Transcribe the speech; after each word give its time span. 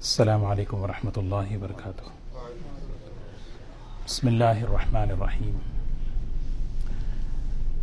السلام 0.00 0.44
علیکم 0.44 0.76
ورحمۃ 0.82 1.16
اللہ 1.16 1.48
وبرکاتہ۔ 1.54 2.10
بسم 4.04 4.26
اللہ 4.26 4.44
الرحمن 4.44 5.10
الرحیم۔ 5.10 5.56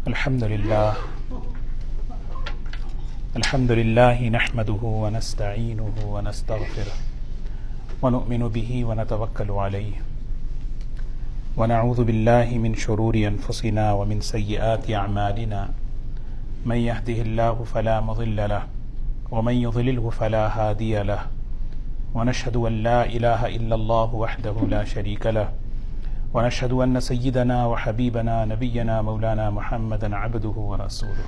الحمد 0.05 0.43
للہ 0.43 0.89
الحمد 3.35 3.71
للہ 3.71 4.29
نحمده 4.37 4.81
ونستعينه 5.03 6.09
ونستغفر 6.15 6.87
ونؤمن 8.01 8.43
به 8.57 8.83
ونتوکل 8.89 9.49
عليه 9.67 9.95
ونعوذ 11.57 11.99
بالله 12.11 12.47
من 12.67 12.73
شرور 12.85 13.15
انفسنا 13.31 13.87
ومن 14.01 14.19
سیئات 14.33 14.83
اعمالنا۔ 15.01 15.65
من 16.65 16.75
يهده 16.75 17.21
الله 17.21 17.63
فلا 17.63 18.01
مضل 18.01 18.49
له، 18.49 18.63
ومن 19.31 19.53
يضلله 19.53 20.09
فلا 20.09 20.47
هادي 20.49 21.03
له. 21.03 21.19
ونشهد 22.15 22.55
أن 22.55 22.73
لا 22.83 23.05
إله 23.05 23.47
إلا 23.47 23.75
الله 23.75 24.15
وحده 24.15 24.55
لا 24.69 24.83
شريك 24.83 25.25
له. 25.27 25.49
ونشهد 26.33 26.71
أن 26.73 26.99
سيدنا 26.99 27.65
وحبيبنا 27.65 28.45
نبينا 28.45 29.01
مولانا 29.01 29.49
محمدا 29.49 30.15
عبده 30.15 30.55
ورسوله. 30.57 31.27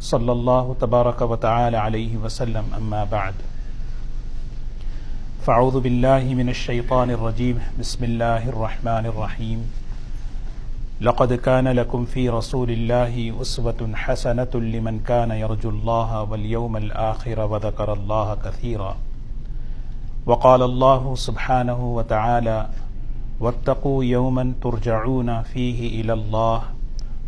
صلى 0.00 0.32
الله 0.32 0.76
تبارك 0.80 1.20
وتعالى 1.22 1.76
عليه 1.76 2.16
وسلم. 2.16 2.64
أما 2.76 3.04
بعد 3.04 3.34
فاعوذ 5.46 5.80
بالله 5.80 6.34
من 6.34 6.48
الشيطان 6.48 7.10
الرجيم. 7.10 7.60
بسم 7.78 8.04
الله 8.04 8.48
الرحمن 8.48 9.06
الرحيم. 9.06 9.87
لقد 11.00 11.32
كان 11.32 11.68
لكم 11.68 12.04
في 12.04 12.28
رسول 12.28 12.70
الله 12.70 13.34
أسوة 13.40 13.90
حسنة 13.94 14.50
لمن 14.54 15.00
كان 15.06 15.30
يرجو 15.30 15.70
الله 15.70 16.22
واليوم 16.22 16.76
الآخر 16.76 17.40
وذكر 17.40 17.92
الله 17.92 18.34
كثيرا. 18.44 18.96
وقال 20.26 20.62
الله 20.62 21.14
سبحانه 21.14 21.94
وتعالى 21.94 22.66
واتقوا 23.40 24.04
يوما 24.04 24.52
ترجعون 24.62 25.42
فيه 25.42 26.00
إلى 26.00 26.12
الله، 26.12 26.62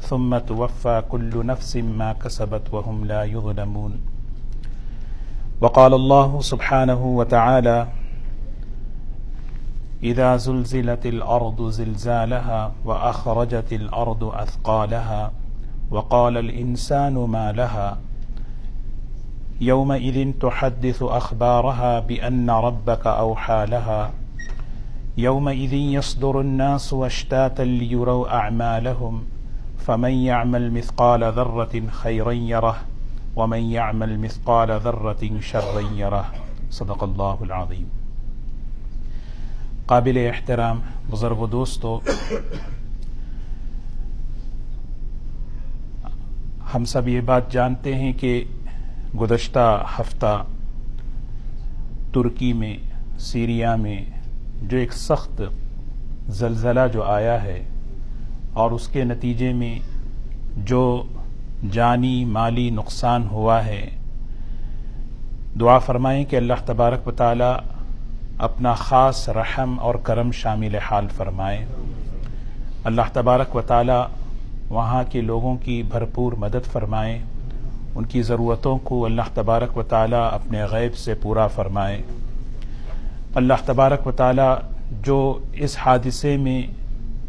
ثم 0.01 0.39
توفى 0.39 1.03
كل 1.09 1.47
نفس 1.47 1.77
ما 1.77 2.12
كسبت 2.12 2.62
وهم 2.73 3.05
لا 3.05 3.25
يظلمون. 3.25 3.93
وقال 5.61 5.95
الله 5.95 6.41
سبحانه 6.41 7.03
وتعالى 7.07 7.87
إذا 10.03 10.37
زلزلت 10.37 11.06
الأرض 11.06 11.69
زلزالها 11.69 12.73
وأخرجت 12.84 13.73
الأرض 13.73 14.25
أثقالها 14.25 15.33
وقال 15.91 16.39
الإنسان 16.39 17.15
ما 17.15 17.53
لها 17.53 17.98
يومئذ 19.61 20.33
تحدث 20.41 21.03
أخبارها 21.03 22.01
بأن 22.01 22.51
ربك 22.51 23.06
أوحى 23.06 23.67
لها 23.67 24.11
يومئذ 25.17 25.73
يصدر 25.73 26.41
الناس 26.41 26.95
أشتاتا 26.95 27.62
ليروا 27.62 28.34
أعمالهم 28.37 29.23
فمن 29.78 30.11
يعمل 30.12 30.73
مثقال 30.73 31.25
ذرة 31.25 31.82
خيرا 31.91 32.32
يره 32.32 32.77
ومن 33.37 33.62
يعمل 33.71 34.19
مثقال 34.21 34.71
ذرة 34.71 35.41
شرا 35.41 35.81
يره 35.81 36.25
صدق 36.71 37.05
الله 37.05 37.38
العظيم 37.43 38.00
قابل 39.91 40.19
احترام، 40.19 40.81
بزرگ 41.11 41.41
و 41.41 41.47
دوستو، 41.53 41.99
ہم 46.75 46.84
سب 46.84 47.09
یہ 47.09 47.21
بات 47.27 47.51
جانتے 47.53 47.95
ہیں 47.95 48.12
کہ 48.21 48.33
گزشتہ 49.21 49.67
ہفتہ 49.99 50.43
ترکی 52.15 52.53
میں، 52.53 52.77
سیریا 53.21 53.75
میں 53.77 53.99
جو 54.62 54.77
ایک 54.79 54.93
سخت 54.93 55.43
زلزلہ 56.39 56.87
جو 56.93 57.03
آیا 57.05 57.43
ہے 57.43 57.61
اور 58.53 58.71
اس 58.71 58.89
کے 58.89 59.05
نتیجے 59.05 59.53
میں 59.53 59.79
جو 60.67 60.83
جانی، 61.73 62.25
مالی 62.37 62.69
نقصان 62.71 63.27
ہوا 63.31 63.65
ہے، 63.65 63.84
دعا 65.61 65.79
فرمائیں 65.79 66.25
کہ 66.25 66.37
اللہ 66.37 66.65
تبارک 66.67 67.06
و 67.09 67.12
تعالی 67.12 67.53
اپنا 68.41 68.75
خاص 68.75 69.28
رحم 69.28 69.81
اور 69.81 69.95
کرم 69.95 70.33
شامل 70.33 70.75
حال 70.75 71.06
فرمائے۔ 71.17 71.67
اللہ 72.84 73.03
تبارک 73.12 73.56
و 73.56 73.61
تعالی 73.61 74.15
وہاں 74.69 75.05
کے 75.11 75.21
لوگوں 75.21 75.56
کی 75.56 75.83
بھرپور 75.83 76.33
مدد 76.33 76.73
فرمائے۔ 76.73 77.19
ان 77.95 78.05
کی 78.05 78.23
ضرورتوں 78.23 78.79
کو 78.79 79.05
اللہ 79.05 79.23
تبارک 79.34 79.77
و 79.77 79.83
تعالی 79.83 80.17
اپنے 80.17 80.65
غیب 80.65 80.97
سے 80.97 81.15
پورا 81.15 81.47
فرمائے۔ 81.47 82.03
اللہ 83.34 83.55
تبارک 83.67 84.06
و 84.06 84.12
تعالی 84.12 84.77
جو 84.91 85.39
اس 85.53 85.77
حادثے 85.79 86.37
میں 86.37 86.62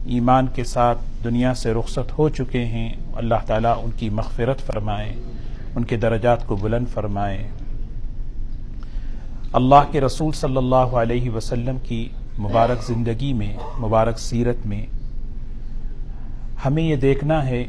ایمان 0.05 0.47
کے 0.47 0.63
ساتھ 0.63 0.97
دنیا 1.23 1.53
سے 1.53 1.73
رخصت 1.73 2.17
ہو 2.17 2.29
چکے 2.29 2.65
ہیں، 2.65 2.93
اللہ 3.15 3.35
تعالیٰ 3.45 3.75
ان 3.83 3.91
کی 3.97 4.09
مغفرت 4.09 4.59
فرمائے، 4.59 5.15
ان 5.75 5.83
کے 5.83 5.97
درجات 5.97 6.47
کو 6.47 6.55
بلند 6.55 6.87
فرمائے۔ 6.87 7.47
اللہ 9.53 9.91
کے 9.91 10.01
رسول 10.01 10.31
صلی 10.31 10.57
اللہ 10.57 10.75
علیہ 10.75 11.29
وسلم 11.29 11.77
کی 11.83 12.07
مبارک 12.39 12.83
زندگی 12.83 13.33
میں، 13.33 13.57
مبارک 13.79 14.19
سیرت 14.19 14.65
میں 14.65 14.85
ہمیں 16.65 16.83
یہ 16.83 16.95
دیکھنا 16.95 17.45
ہے 17.45 17.65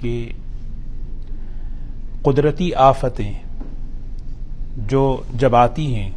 کہ 0.00 0.32
قدرتی 2.22 2.74
آفتیں 2.74 3.32
جو 4.76 5.22
جب 5.34 5.56
آتی 5.56 5.94
ہیں 5.94 6.10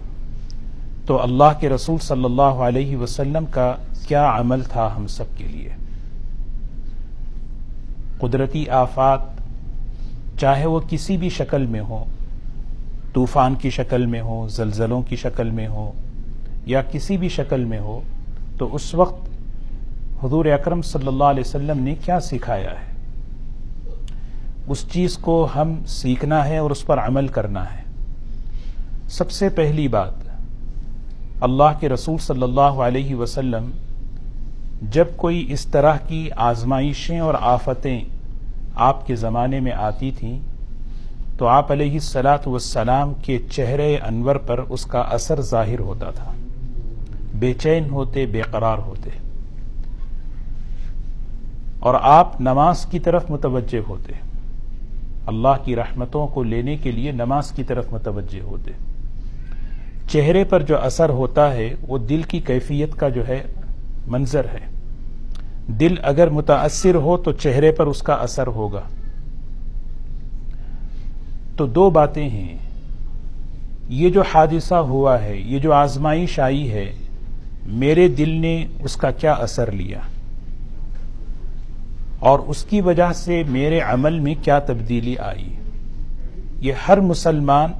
تو 1.06 1.22
اللہ 1.22 1.60
کے 1.60 1.70
رسول 1.70 1.98
صلی 1.98 2.26
اللہ 2.26 2.64
علیہ 2.64 2.98
وسلم 2.98 3.46
کا 3.46 3.76
کیا 4.08 4.40
عمل 4.40 4.64
تھا 4.64 4.96
ہم 4.96 5.08
سب 5.08 5.38
کے 5.38 5.44
لیے؟ 5.44 5.70
قدرتی 8.18 8.70
آفات 8.70 9.20
چاہے 10.40 10.66
وہ 10.66 10.80
کسی 10.90 11.18
بھی 11.18 11.30
شکل 11.30 11.66
میں 11.66 11.82
ہو 11.82 12.06
طوفان 13.14 13.56
کی 13.56 13.70
شکل 13.70 14.06
میں 14.06 14.22
ہو، 14.22 14.48
زلزلوں 14.48 15.02
کی 15.02 15.16
شکل 15.16 15.50
میں 15.50 15.68
ہو 15.68 15.92
یا 16.66 16.82
کسی 16.82 17.18
بھی 17.18 17.30
شکل 17.30 17.66
میں 17.66 17.80
ہو، 17.80 18.02
تو 18.58 18.76
اس 18.76 18.94
وقت 18.94 19.30
حضور 20.24 20.46
اکرم 20.46 20.82
صلی 20.82 21.08
اللہ 21.08 21.24
علیہ 21.24 21.44
وسلم 21.46 21.80
نے 21.80 21.96
کیا 22.06 22.20
سکھایا 22.20 22.72
ہے؟ 22.72 22.92
اس 24.68 24.86
چیز 24.92 25.18
کو 25.18 25.48
ہم 25.56 25.74
سیکھنا 25.88 26.48
ہے 26.48 26.58
اور 26.58 26.72
اس 26.72 26.86
پر 26.86 26.98
عمل 26.98 27.28
کرنا 27.28 27.64
ہے۔ 27.64 27.82
سب 29.10 29.32
سے 29.32 29.50
پہلی 29.50 29.88
بات، 29.88 30.14
اللہ 31.42 31.80
کے 31.80 31.90
رسول 31.90 32.18
صلی 32.18 32.44
اللہ 32.44 32.82
علیہ 32.86 33.16
وسلم 33.16 33.72
جب 34.92 35.06
کوئی 35.16 35.46
اس 35.50 35.66
طرح 35.66 35.98
کی 36.08 36.30
آزمائشیں 36.36 37.20
اور 37.20 37.34
آفتیں 37.40 38.02
آپ 38.76 39.08
کے 39.08 39.16
زمانے 39.16 39.60
میں 39.60 39.72
آتی 39.72 40.12
تھیں 40.20 40.40
تو 41.38 41.48
آپ 41.48 41.72
علیہ 41.72 41.92
السلاۃ 41.92 42.48
والسلام 42.48 43.14
کے 43.14 43.40
چہرے 43.52 43.98
انور 43.98 44.36
پر 44.36 44.58
اس 44.70 44.86
کا 44.86 45.00
اثر 45.00 45.42
ظاہر 45.42 45.80
ہوتا 45.80 46.12
تھا۔ 46.12 46.32
بے 47.36 47.54
چین 47.54 47.90
ہوتے، 47.90 48.26
بے 48.26 48.42
قرار 48.42 48.78
ہوتے۔ 48.78 49.10
اور 51.80 51.96
آپ 52.02 52.42
نماز 52.42 52.86
کی 52.86 53.00
طرف 53.00 53.30
متوجہ 53.30 53.90
ہوتے۔ 53.90 54.14
اللہ 55.28 55.66
کی 55.66 55.76
رحمتوں 55.76 56.28
کو 56.28 56.44
لینے 56.44 56.78
کے 56.78 56.92
لیے 56.92 57.12
نماز 57.12 57.52
کی 57.52 57.64
طرف 57.64 57.94
متوجہ 57.94 58.42
ہوتے۔ 58.42 58.72
چہرے 60.10 60.44
پر 60.44 60.62
جو 60.62 60.82
اثر 60.82 61.10
ہوتا 61.10 61.54
ہے، 61.54 61.74
وہ 61.88 61.98
دل 61.98 62.22
کی 62.22 62.40
کیفیت 62.40 62.96
کا 62.96 63.10
جو 63.10 63.28
ہے، 63.28 63.44
منظر 64.08 64.46
ہے۔ 64.46 64.68
دل 65.68 65.96
اگر 66.04 66.30
متاثر 66.30 66.96
ہو 66.96 67.18
تو 67.18 67.32
چہرے 67.32 67.72
پر 67.72 67.88
اس 67.88 68.02
کا 68.02 68.14
اثر 68.14 68.48
ہوگا۔ 68.48 68.82
تو 71.58 71.66
دو 71.66 71.90
باتیں 71.90 72.30
ہیں۔ 72.30 72.58
یہ 73.90 74.10
جو 74.10 74.22
حادثہ 74.22 74.76
ہوا 74.76 75.24
ہے، 75.24 75.38
یہ 75.38 75.60
جو 75.60 75.74
آزمائش 75.74 76.40
آئی 76.40 76.72
ہے، 76.72 76.94
میرے 77.66 78.08
دل 78.08 78.30
نے 78.30 78.66
اس 78.80 78.96
کا 78.96 79.12
کیا 79.12 79.34
اثر 79.34 79.72
لیا؟ 79.72 80.00
اور 82.20 82.40
اس 82.40 82.64
کی 82.64 82.82
وجہ 82.82 83.12
سے 83.14 83.44
میرے 83.48 83.80
عمل 83.80 84.20
میں 84.20 84.36
کیا 84.42 84.60
تبدیلی 84.60 85.18
آئی؟ 85.18 85.50
یہ 86.60 86.74
ہر 86.88 87.00
مسلمان 87.00 87.72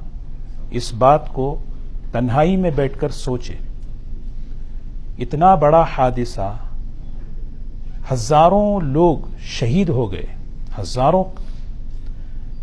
اس 0.70 0.92
بات 0.92 1.32
کو 1.32 1.58
تنہائی 2.12 2.56
میں 2.56 2.70
بیٹھ 2.70 2.98
کر 2.98 3.08
سوچے۔ 3.08 3.54
اتنا 5.18 5.54
بڑا 5.54 5.84
حادثہ 5.98 6.56
ہزاروں 8.12 8.80
لوگ 8.80 9.16
شہید 9.40 9.88
ہو 9.88 10.12
گئے، 10.12 10.26
ہزاروں 10.80 11.24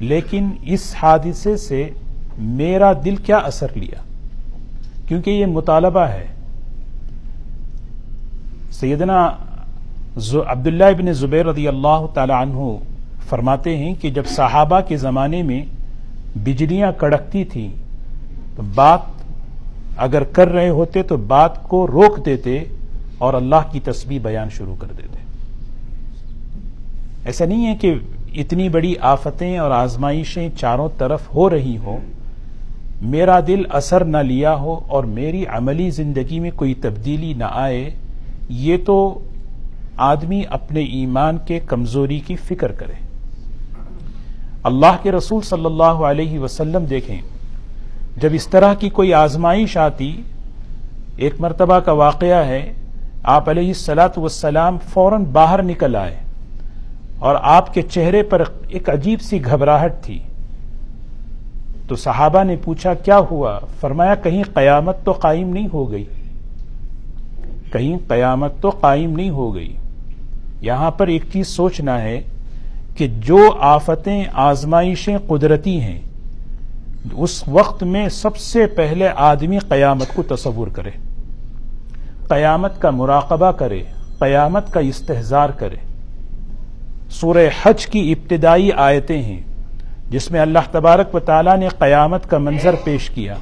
لیکن 0.01 0.50
اس 0.65 0.95
حادثے 1.01 1.57
سے 1.57 1.89
میرا 2.38 2.92
دل 3.06 3.15
کیا 3.15 3.38
اثر 3.38 3.68
لیا؟ 3.75 4.01
کیونکہ 5.07 5.31
یہ 5.31 5.45
مطالبہ 5.45 6.00
ہے۔ 6.00 6.25
سیدنا 8.71 9.30
عبداللہ 10.48 10.83
ابن 10.83 11.13
زبیر 11.13 11.45
رضی 11.45 11.68
اللہ 11.68 12.06
تعالی 12.13 12.33
عنہ 12.33 12.69
فرماتے 13.30 13.77
ہیں 13.77 13.94
کہ 14.01 14.09
جب 14.09 14.25
صحابہ 14.25 14.80
کے 14.88 14.98
زمانے 14.98 15.42
میں 15.44 15.62
بجلیاں 16.36 16.92
کڑکتی 16.98 17.44
تھیں، 17.44 17.69
تو 18.56 18.63
بات 18.75 19.00
اگر 19.98 20.24
کر 20.24 20.48
رہے 20.48 20.69
ہوتے 20.69 21.03
تو 21.03 21.18
بات 21.18 21.63
کو 21.63 21.88
روک 21.88 22.25
دیتے 22.25 22.63
اور 23.18 23.33
اللہ 23.33 23.71
کی 23.71 23.80
تسبیح 23.80 24.19
بیان 24.24 24.50
شروع 24.50 24.75
کر 24.80 24.88
دیتے۔ 24.98 25.19
ایسا 27.25 27.45
نہیں 27.45 27.65
ہے 27.68 27.75
کہ 27.75 27.94
اتنی 28.33 28.67
بڑی 28.69 28.93
آفتیں 29.01 29.57
اور 29.57 29.71
آزمائشیں 29.71 30.49
چاروں 30.57 30.87
طرف 30.97 31.21
ہو 31.35 31.49
رہی 31.49 31.77
ہوں، 31.77 31.99
میرا 33.01 33.39
دل 33.47 33.63
اثر 33.69 34.03
نہ 34.05 34.17
لیا 34.17 34.53
ہو 34.55 34.79
اور 34.87 35.03
میری 35.03 35.45
عملی 35.49 35.89
زندگی 35.89 36.39
میں 36.39 36.51
کوئی 36.55 36.73
تبدیلی 36.73 37.33
نہ 37.33 37.49
آئے، 37.51 37.89
یہ 38.49 38.77
تو 38.85 38.97
آدمی 39.97 40.41
اپنے 40.49 40.81
ایمان 40.93 41.37
کے 41.45 41.59
کمزوری 41.65 42.19
کی 42.19 42.35
فکر 42.35 42.71
کرے۔ 42.71 42.93
اللہ 44.63 44.95
کے 45.01 45.11
رسول 45.11 45.41
صلی 45.41 45.65
اللہ 45.65 46.03
علیہ 46.09 46.39
وسلم 46.39 46.85
دیکھیں، 46.85 47.19
جب 48.17 48.29
اس 48.33 48.47
طرح 48.47 48.73
کی 48.73 48.89
کوئی 48.89 49.13
آزمائش 49.13 49.77
آتی، 49.77 50.11
ایک 51.17 51.39
مرتبہ 51.39 51.79
کا 51.79 51.91
واقعہ 51.91 52.43
ہے، 52.45 52.61
آپ 53.23 53.49
علیہ 53.49 53.67
السلاۃ 53.67 54.17
وسلام 54.17 54.77
فوراً 54.89 55.23
باہر 55.31 55.63
نکل 55.63 55.95
آئے۔ 55.95 56.17
اور 57.21 57.35
آپ 57.41 57.73
کے 57.73 57.81
چہرے 57.81 58.23
پر 58.23 58.44
ایک 58.68 58.89
عجیب 58.89 59.21
سی 59.21 59.45
گھبراہٹ 59.45 59.94
تھی۔ 60.01 60.19
تو 61.88 61.95
صحابہ 61.95 62.44
نے 62.44 62.56
پوچھا، 62.63 62.94
کیا 62.94 63.18
ہوا؟ 63.18 63.59
فرمایا، 63.79 64.15
کہیں 64.15 64.44
قیامت 64.53 64.97
تو 65.03 65.12
قائم 65.12 65.50
نہیں 65.50 65.68
ہو 65.73 65.91
گئی۔ 65.91 66.06
کہیں 67.73 67.97
قیامت 68.07 68.53
تو 68.62 68.69
قائم 68.69 69.12
نہیں 69.12 69.29
ہو 69.29 69.56
گئی۔ 69.56 69.75
یہاں 70.62 70.91
پر 70.91 71.07
ایک 71.07 71.21
چیز 71.33 71.47
سوچنا 71.47 72.01
ہے 72.01 72.21
کہ 72.97 73.07
جو 73.07 73.50
آفتیں 73.59 74.24
آزمائشیں 74.33 75.17
قدرتی 75.27 75.81
ہیں، 75.81 76.01
اس 77.13 77.44
وقت 77.47 77.83
میں 77.83 78.09
سب 78.09 78.38
سے 78.38 78.67
پہلے 78.67 79.09
آدمی 79.15 79.59
قیامت 79.59 80.15
کو 80.15 80.24
تصور 80.35 80.67
کرے۔ 80.67 80.91
قیامت 82.27 82.81
کا 82.81 82.89
مراقبہ 82.89 83.51
کرے، 83.51 83.83
قیامت 84.19 84.74
کا 84.74 84.79
استحزار 84.79 85.50
کرے۔ 85.50 85.90
سورہ 87.11 87.47
حج 87.63 87.87
کی 87.87 88.11
ابتدائی 88.11 88.71
آیتیں 88.71 89.21
ہیں، 89.21 89.39
جس 90.09 90.31
میں 90.31 90.39
اللہ 90.39 90.59
تبارک 90.71 91.15
و 91.15 91.19
تعالیٰ 91.19 91.57
نے 91.57 91.67
قیامت 91.67 92.29
کا 92.29 92.37
منظر 92.37 92.75
پیش 92.83 93.09
کیا۔ 93.09 93.35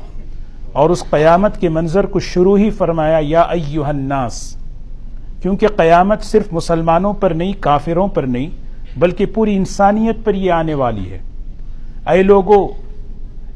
اور 0.71 0.89
اس 0.89 1.03
قیامت 1.09 1.61
کے 1.61 1.69
منظر 1.69 2.05
کو 2.05 2.19
شروع 2.19 2.57
ہی 2.57 2.69
فرمایا، 2.69 3.17
یا 3.21 3.41
ایوہ 3.41 3.85
الناس، 3.85 4.57
کیونکہ 5.41 5.67
قیامت 5.67 6.21
صرف 6.21 6.47
مسلمانوں 6.51 7.13
پر 7.13 7.31
نہیں، 7.31 7.53
کافروں 7.59 8.07
پر 8.07 8.23
نہیں، 8.23 8.49
بلکہ 8.99 9.25
پوری 9.25 9.55
انسانیت 9.55 10.15
پر 10.23 10.33
یہ 10.33 10.51
آنے 10.51 10.73
والی 10.73 11.11
ہے۔ 11.11 11.19
اے 12.11 12.23
لوگو، 12.23 12.67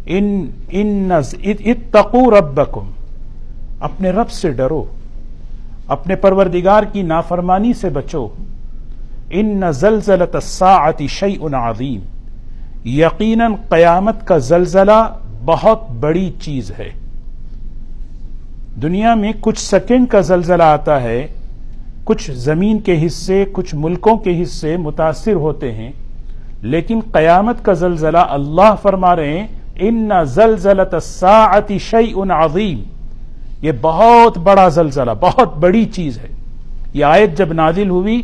ان 0.05 0.45
ان 0.69 1.11
اتقو 1.43 2.39
ربکم، 2.39 2.91
اپنے 3.79 4.09
رب 4.09 4.29
سے 4.29 4.51
ڈرو، 4.51 4.83
اپنے 5.87 6.15
پروردگار 6.15 6.83
کی 6.83 7.01
نافرمانی 7.01 7.73
سے 7.73 7.89
بچو۔ 7.89 8.27
ان 9.33 9.71
زلزلت 9.71 10.35
الساعت 10.35 11.01
شیء 11.09 11.55
عظیم 11.57 11.99
یقیناً 12.85 13.53
قیامت 13.69 14.27
کا 14.27 14.37
زلزلہ 14.37 15.01
بہت 15.45 15.89
بڑی 15.99 16.29
چیز 16.41 16.71
ہے۔ 16.79 16.89
دنیا 18.81 19.15
میں 19.15 19.31
کچھ 19.39 19.59
سیکنڈ 19.59 20.09
کا 20.09 20.21
زلزلہ 20.21 20.63
آتا 20.63 21.01
ہے، 21.03 21.27
کچھ 22.03 22.31
زمین 22.31 22.79
کے 22.79 23.05
حصے، 23.05 23.43
کچھ 23.53 23.73
ملکوں 23.75 24.17
کے 24.17 24.41
حصے 24.41 24.75
متاثر 24.77 25.33
ہوتے 25.33 25.71
ہیں، 25.71 25.91
لیکن 26.61 26.99
قیامت 27.11 27.63
کا 27.65 27.73
زلزلہ 27.73 28.25
اللہ 28.29 28.75
فرما 28.81 29.15
رہے 29.15 29.39
ہیں 29.39 29.47
ان 29.79 30.11
زلزلت 30.25 30.93
الساعت 30.93 31.71
شیء 31.81 32.13
عظیم 32.31 32.83
یہ 33.61 33.71
بہت 33.81 34.37
بڑا 34.37 34.67
زلزلہ، 34.67 35.11
بہت 35.21 35.57
بڑی 35.57 35.85
چیز 35.85 36.17
ہے۔ 36.17 36.27
یہ 36.93 37.05
آیت 37.05 37.37
جب 37.37 37.53
نازل 37.53 37.89
ہوئی 37.89 38.21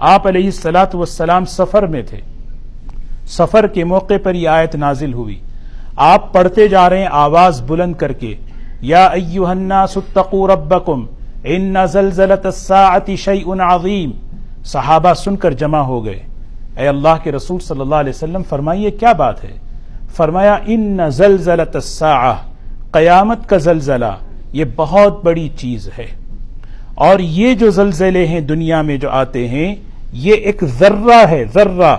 آپ 0.00 0.26
علیہ 0.26 0.44
السلاۃ 0.44 0.94
والسلام 0.94 1.44
سفر 1.44 1.86
میں 1.86 2.02
تھے۔ 2.02 2.20
سفر 3.26 3.66
کے 3.66 3.84
موقع 3.84 4.14
پر 4.22 4.34
یہ 4.34 4.48
آیت 4.48 4.74
نازل 4.74 5.12
ہوئی۔ 5.12 5.40
آپ 5.96 6.32
پڑھتے 6.32 6.68
جا 6.68 6.90
رہے 6.90 6.98
ہیں 6.98 7.08
آواز 7.10 7.62
بلند 7.66 7.94
کر 7.94 8.12
کے۔ 8.12 8.34
یا 8.80 9.06
ایوہ 9.06 9.46
الناس 9.46 9.96
اتقوا 9.96 10.54
ربکم 10.54 11.06
ان 11.44 11.76
زلزلت 11.92 12.46
الساعت 12.46 13.10
شیء 13.18 13.50
عظیم۔ 13.60 14.10
صحابہ 14.64 15.14
سن 15.14 15.36
کر 15.36 15.50
جمع 15.50 15.78
ہو 15.78 16.04
گئے۔ 16.04 16.22
اے 16.76 16.88
اللہ 16.88 17.16
کے 17.22 17.32
رسول 17.32 17.60
صلی 17.60 17.80
اللہ 17.80 17.94
علیہ 17.94 18.12
وسلم، 18.14 18.42
فرمائیے 18.48 18.90
کیا 18.90 19.12
بات 19.12 19.44
ہے؟ 19.44 19.58
فرمایا، 20.16 20.58
ان 20.66 21.00
زلزلت 21.08 21.76
الساعہ 21.76 22.34
قیامت 22.92 23.48
کا 23.48 23.56
زلزلہ، 23.56 24.16
یہ 24.52 24.64
بہت 24.76 25.24
بڑی 25.24 25.48
چیز 25.56 25.90
ہے۔ 25.98 26.06
اور 26.94 27.18
یہ 27.18 27.54
جو 27.54 27.70
زلزلے 27.70 28.26
ہیں 28.26 28.40
دنیا 28.40 28.82
میں 28.82 28.96
جو 28.96 29.10
آتے 29.10 29.48
ہیں 29.48 29.74
یہ 30.12 30.34
ایک 30.34 30.64
ذرہ 30.78 31.26
ہے، 31.30 31.44
ذرہ۔ 31.54 31.96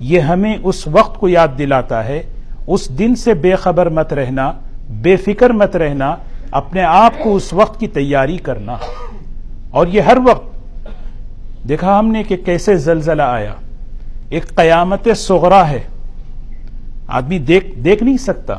یہ 0.00 0.20
ہمیں 0.20 0.56
اس 0.62 0.86
وقت 0.86 1.20
کو 1.20 1.28
یاد 1.28 1.48
دلاتا 1.58 2.04
ہے۔ 2.04 2.22
اس 2.66 2.98
دن 2.98 3.14
سے 3.14 3.34
بے 3.34 3.54
خبر 3.54 3.88
مت 3.88 4.12
رہنا، 4.12 4.52
بے 4.90 5.16
فکر 5.16 5.50
مت 5.50 5.76
رہنا، 5.76 6.16
اپنے 6.50 6.82
آپ 6.82 7.12
کو 7.22 7.36
اس 7.36 7.52
وقت 7.52 7.80
کی 7.80 7.88
تیاری 7.88 8.36
کرنا۔ 8.36 8.76
اور 9.70 9.86
یہ 9.86 10.00
ہر 10.00 10.18
وقت۔ 10.24 10.56
دیکھا 11.68 11.98
ہم 11.98 12.08
نے 12.08 12.22
کہ 12.22 12.36
کیسے 12.36 12.76
زلزلہ 12.76 13.22
آیا۔ 13.22 13.54
ایک 14.28 14.54
قیامت 14.54 15.08
سغرا 15.16 15.68
ہے۔ 15.68 15.80
آدمی 17.06 17.38
دیکھ 17.38 17.78
دیکھ 17.78 18.02
نہیں 18.02 18.16
سکتا۔ 18.16 18.54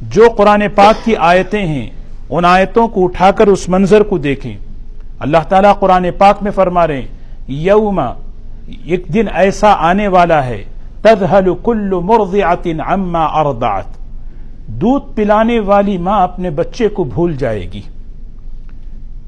جو 0.00 0.28
قرآن 0.36 0.62
پاک 0.74 1.04
کی 1.04 1.16
آیتیں 1.16 1.66
ہیں، 1.66 1.90
ان 2.30 2.44
آیتوں 2.44 2.88
کو 2.88 3.04
اٹھا 3.04 3.30
کر 3.30 3.46
اس 3.46 3.68
منظر 3.68 4.00
کو 4.00 4.18
دیکھیں۔ 4.18 4.56
اللہ 5.18 5.38
تعالیٰ 5.48 5.78
قرآن 5.78 6.06
پاک 6.18 6.42
میں 6.42 6.50
فرما 6.50 6.86
رہے 6.86 7.00
ہیں 7.00 7.19
یوم، 7.50 8.00
ایک 8.84 9.14
دن 9.14 9.24
ایسا 9.32 9.74
آنے 9.78 10.08
والا 10.08 10.44
ہے 10.44 10.64
تدہل 11.02 11.50
کل 11.62 11.90
مرضعت 11.90 12.68
عما 12.86 13.24
ارضعت۔ 13.24 13.84
دودھ 14.66 15.04
پلانے 15.14 15.60
والی 15.60 15.98
ماں 15.98 16.22
اپنے 16.22 16.50
بچے 16.50 16.88
کو 16.88 17.04
بھول 17.04 17.36
جائے 17.36 17.62
گی۔ 17.72 17.80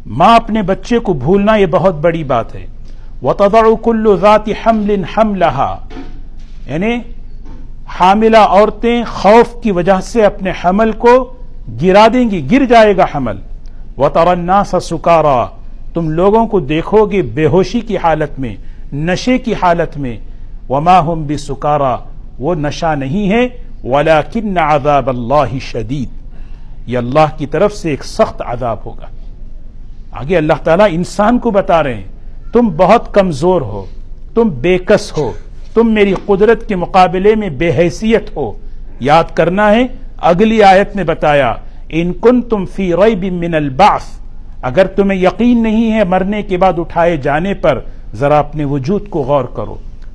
ماں 0.06 0.36
اپنے 0.36 0.62
بچے 0.62 0.98
کو 0.98 1.12
بھولنا 1.12 1.56
یہ 1.56 1.66
بہت 1.66 1.94
بڑی 1.94 2.24
بات 2.24 2.54
ہے۔ 2.54 2.66
وَتَضَعُ 3.22 3.62
كُلُّ 3.82 4.20
ذَاتِ 4.20 4.52
حَمْلٍ 4.66 4.98
حَمْلَهَا 5.16 5.78
یعنی 6.66 7.00
حاملہ 7.86 8.36
عورتیں 8.36 9.04
خوف 9.04 9.62
کی 9.62 9.70
وجہ 9.70 10.00
سے 10.00 10.24
اپنے 10.24 10.52
حمل 10.64 10.92
کو 10.92 11.32
گرا 11.82 12.06
دیں 12.12 12.30
گی، 12.30 12.48
گر 12.50 12.64
جائے 12.64 12.96
گا 12.96 13.04
حمل۔ 13.14 13.36
و 13.98 14.08
ترنا 14.08 14.64
سکارا۔ 14.64 15.46
تم 15.94 16.10
لوگوں 16.10 16.46
کو 16.46 16.60
دیکھو 16.60 17.04
گے 17.04 17.22
بے 17.22 17.46
ہوشی 17.46 17.80
کی 17.80 17.96
حالت 17.96 18.38
میں، 18.38 18.56
نشے 18.92 19.38
کی 19.38 19.54
حالت 19.62 19.98
میں۔ 19.98 20.16
وما 20.68 21.00
ہم 21.00 21.22
بھی 21.22 21.36
سکارا 21.36 21.96
وہ 22.38 22.54
نشہ 22.54 22.94
نہیں 22.98 23.30
ہے۔ 23.30 23.48
ولا 23.84 24.22
کن 24.22 24.58
عذاب 24.58 25.08
اللہ 25.08 25.58
شدید۔ 25.60 26.08
یہ 26.86 26.98
اللہ 26.98 27.38
کی 27.38 27.46
طرف 27.46 27.72
سے 27.72 27.90
ایک 27.90 28.04
سخت 28.04 28.42
عذاب 28.46 28.76
ہوگا۔ 28.86 29.06
آگے 30.12 30.36
اللہ 30.36 30.52
تعالیٰ 30.64 30.86
انسان 30.90 31.38
کو 31.38 31.50
بتا 31.50 31.82
رہے 31.82 31.94
ہیں، 31.94 32.04
تم 32.52 32.68
بہت 32.76 33.14
کمزور 33.14 33.60
ہو، 33.60 33.86
تم 34.34 34.48
بےکس 34.48 35.18
ہو، 35.18 35.32
تم 35.74 35.92
میری 35.94 36.14
قدرت 36.26 36.68
کے 36.68 36.76
مقابلے 36.76 37.34
میں 37.34 37.48
بے 37.48 37.70
حیثیت 37.70 38.36
ہو۔ 38.36 38.52
یاد 39.00 39.24
کرنا 39.34 39.70
ہے، 39.70 39.86
اگلی 40.16 40.62
آیت 40.62 40.96
نے 40.96 41.04
بتایا، 41.04 41.54
ان 41.88 42.12
کن 42.12 42.42
تم 42.42 42.64
فی 42.66 42.92
ریب 42.92 43.24
من 43.24 43.54
البعث 43.54 44.21
اگر 44.62 44.86
تمہیں 44.86 45.18
یقین 45.18 45.62
نہیں 45.62 45.92
ہے 45.92 46.04
مرنے 46.04 46.42
کے 46.42 46.56
بعد 46.56 46.72
اٹھائے 46.78 47.16
جانے 47.16 47.54
پر، 47.54 47.80
ذرا 48.14 48.38
اپنے 48.38 48.64
وجود 48.64 49.08
کو 49.08 49.22
غور 49.22 49.44
کرو۔ 49.44 49.74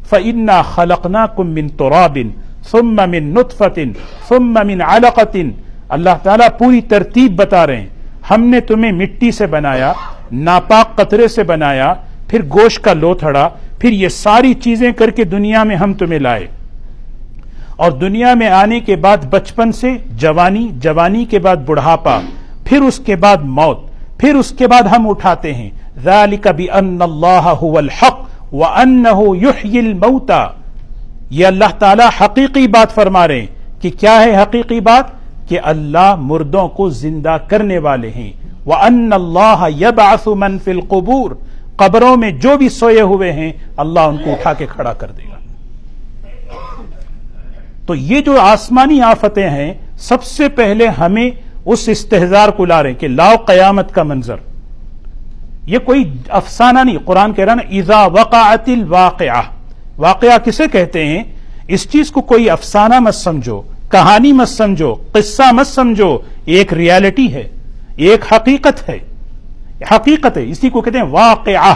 فَإِنَّا 0.09 0.61
خَلَقْنَاكُم 0.61 1.49
مِّن 1.49 1.67
تُرَابٍ 1.69 2.21
ثُمَّ 2.63 3.07
مِّن 3.07 3.23
نُطْفَةٍ 3.23 3.83
ثُمَّ 4.27 4.63
مِّن 4.65 4.81
عَلَقَةٍ۔ 4.81 5.43
اللہ 5.89 6.09
تعالیٰ 6.23 6.47
پوری 6.57 6.81
ترتیب 6.81 7.35
بتا 7.35 7.67
رہے 7.67 7.77
ہیں۔ 7.77 7.87
ہم 8.31 8.41
نے 8.41 8.59
تمہیں 8.59 8.91
مٹی 8.91 9.31
سے 9.31 9.47
بنایا، 9.47 9.93
ناپاک 10.31 10.95
قطرے 10.95 11.27
سے 11.27 11.43
بنایا، 11.43 11.93
پھر 12.27 12.41
گوشت 12.43 12.83
کا 12.83 12.93
لوتھڑا 12.93 13.49
پھر 13.79 13.91
یہ 13.91 14.09
ساری 14.09 14.53
چیزیں 14.53 14.91
کر 14.91 15.09
کے 15.09 15.23
دنیا 15.23 15.63
میں 15.63 15.75
ہم 15.75 15.93
تمہیں 15.93 16.19
لائے۔ 16.19 16.47
اور 17.75 17.91
دنیا 17.91 18.33
میں 18.33 18.47
آنے 18.47 18.79
کے 18.79 18.95
بعد 18.95 19.17
بچپن 19.29 19.71
سے، 19.71 19.91
جوانی 20.05 20.69
جوانی 20.73 21.25
کے 21.25 21.39
بعد 21.39 21.55
بڑھاپا، 21.55 22.19
پھر 22.65 22.81
اس 22.81 23.01
کے 23.05 23.15
بعد 23.15 23.37
موت۔ 23.41 23.86
پھر 24.17 24.35
اس 24.35 24.53
کے 24.57 24.67
بعد 24.67 24.83
ہم 24.83 25.09
اٹھاتے 25.09 25.53
ہیں 25.53 25.69
ذالک 26.03 26.47
بان 26.47 27.01
اللہ 27.01 27.53
هو 27.63 27.77
الحق 27.77 28.19
وانه 28.53 29.35
يحيي 29.41 29.79
الموتى۔ 29.79 30.45
یہ 31.29 31.45
اللہ 31.45 31.79
تعالی 31.79 32.03
حقیقی 32.21 32.67
بات 32.67 32.95
فرما 32.95 33.27
رہے 33.27 33.39
ہیں 33.39 33.81
کہ 33.81 33.91
کیا 33.99 34.23
ہے 34.23 34.41
حقیقی 34.43 34.79
بات؟ 34.79 35.05
کہ 35.49 35.59
اللہ 35.63 36.15
مردوں 36.15 36.67
کو 36.67 36.89
زندہ 36.89 37.37
کرنے 37.47 37.77
والے 37.77 38.09
ہیں۔ 38.09 38.31
وان 38.65 39.09
اللہ 39.13 39.67
يبعث 39.79 40.27
من 40.27 40.59
في 40.59 40.71
القبور۔ 40.71 41.31
قبروں 41.75 42.17
میں 42.17 42.31
جو 42.31 42.57
بھی 42.57 42.69
سوئے 42.69 43.01
ہوئے 43.01 43.31
ہیں، 43.31 43.51
اللہ 43.77 43.99
ان 43.99 44.17
کو 44.17 44.31
اٹھا 44.31 44.53
کے 44.53 44.65
کھڑا 44.65 44.93
کر 44.93 45.11
دے 45.11 45.23
گا۔ 45.23 45.37
تو 47.85 47.95
یہ 47.95 48.21
جو 48.21 48.41
آسمانی 48.41 49.01
آفتیں 49.01 49.49
ہیں، 49.49 49.73
سب 49.97 50.23
سے 50.23 50.49
پہلے 50.49 50.87
ہمیں 50.87 51.31
اس 51.67 51.89
استحزار 51.89 52.49
کو 52.49 52.65
لا 52.65 52.83
رہے 52.83 52.91
ہیں 52.91 52.99
کہ 52.99 53.07
لاؤ 53.07 53.35
قیامت 53.45 53.93
کا 53.93 54.03
منظر۔ 54.03 54.35
یہ 55.65 55.77
کوئی 55.77 56.13
افسانہ 56.29 56.79
نہیں، 56.83 56.97
قرآن 57.05 57.33
کہہ 57.33 57.45
رہا 57.45 57.53
نا 57.53 57.61
ایزا 57.69 58.05
وقعت 58.05 58.69
الواقعہ 58.69 59.41
واقعہ 59.97 60.37
کسے 60.45 60.63
کہتے 60.71 61.05
ہیں؟ 61.05 61.23
اس 61.67 61.91
چیز 61.91 62.11
کو 62.11 62.21
کوئی 62.21 62.49
افسانہ 62.49 62.99
مت 62.99 63.15
سمجھو، 63.15 63.61
کہانی 63.91 64.33
مت 64.33 64.49
سمجھو، 64.49 64.95
قصہ 65.11 65.51
مت 65.51 65.67
سمجھو، 65.67 66.17
ایک 66.45 66.73
ریالٹی 66.73 67.33
ہے، 67.33 67.49
ایک 67.95 68.33
حقیقت 68.33 68.89
ہے 68.89 68.99
حقیقت 69.91 70.37
ہے۔ 70.37 70.43
اسی 70.49 70.69
کو 70.69 70.81
کہتے 70.81 70.97
ہیں 70.97 71.05
واقعہ۔ 71.05 71.73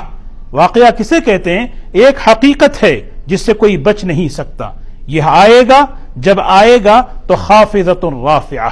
واقعہ 0.52 0.92
کسے 0.92 1.16
کہتے 1.26 1.60
ہیں؟ 1.60 1.68
ایک 1.92 2.30
حقیقت 2.30 2.84
ہے، 2.84 3.10
جس 3.26 3.42
سے 3.42 3.54
کوئی 3.54 3.78
بچ 3.78 4.04
نہیں 4.04 4.30
سکتا۔ 4.30 4.72
یہ 5.08 5.22
آئے 5.22 5.64
گا، 5.70 5.86
جب 6.16 6.36
آئے 6.40 6.78
گا 6.86 7.02
تو 7.28 7.36
خافضت 7.36 8.06
رافعہ۔ 8.06 8.70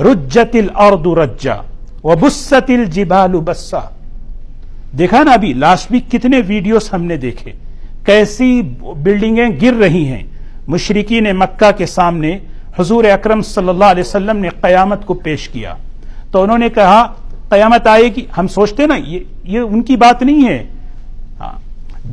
رجت 0.00 0.54
الارض 0.54 1.18
رجا 1.18 1.54
وبست 2.04 2.54
الجبال 2.68 3.32
بسا۔ 3.32 3.78
دیکھا 4.98 5.22
نا 5.22 5.32
ابھی 5.32 5.52
لاسٹ 5.52 5.92
ویک 5.92 6.10
کتنے 6.10 6.40
ویڈیوز 6.46 6.88
ہم 6.92 7.04
نے 7.04 7.16
دیکھے۔ 7.16 7.52
کیسی 8.04 8.62
بلڈنگیں 9.02 9.48
گر 9.62 9.74
رہی 9.74 10.06
ہیں۔ 10.06 10.22
مشرقین 10.68 11.24
مکہ 11.24 11.70
کے 11.78 11.86
سامنے 11.86 12.38
حضور 12.78 13.04
اکرم 13.04 13.42
صلی 13.42 13.68
اللہ 13.68 13.84
علیہ 13.84 14.02
وسلم 14.06 14.36
نے 14.36 14.48
قیامت 14.48 15.06
کو 15.06 15.14
پیش 15.14 15.48
کیا۔ 15.48 15.74
تو 16.30 16.42
انہوں 16.42 16.58
نے 16.58 16.68
کہا، 16.68 17.12
قیامت 17.48 17.86
آئے 17.86 18.04
گی۔ 18.04 18.26
ہم 18.38 18.46
سوچتے 18.46 18.86
نا 18.86 18.94
یہ 19.44 19.58
ان 19.58 19.82
کی 19.82 19.96
بات 19.96 20.22
نہیں 20.22 20.48
ہے۔ 20.48 20.66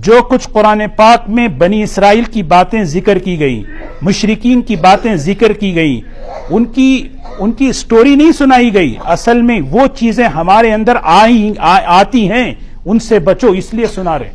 جو 0.01 0.21
کچھ 0.29 0.49
قرآن 0.51 0.81
پاک 0.95 1.29
میں 1.29 1.47
بنی 1.47 1.83
اسرائیل 1.83 2.23
کی 2.23 2.43
باتیں 2.43 2.83
ذکر 2.83 3.17
کی 3.17 3.39
گئی 3.39 3.63
مشرقین 4.01 4.61
کی 4.61 4.75
باتیں 4.75 5.15
ذکر 5.15 5.53
کی 5.53 5.75
گئی 5.75 6.01
ان 6.49 6.65
کی 6.65 7.07
ان 7.39 7.51
کی 7.51 7.71
سٹوری 7.71 8.15
نہیں 8.15 8.31
سنائی 8.31 8.73
گئی۔ 8.73 8.95
اصل 9.05 9.41
میں 9.41 9.59
وہ 9.69 9.87
چیزیں 9.87 10.27
ہمارے 10.27 10.73
اندر 10.73 10.95
آئی 11.03 11.53
آتی 11.85 12.31
ہیں، 12.31 12.53
ان 12.85 12.99
سے 12.99 13.19
بچو، 13.19 13.47
اس 13.47 13.73
لیے 13.73 13.87
سنا 13.87 14.19
رہے۔ 14.19 14.31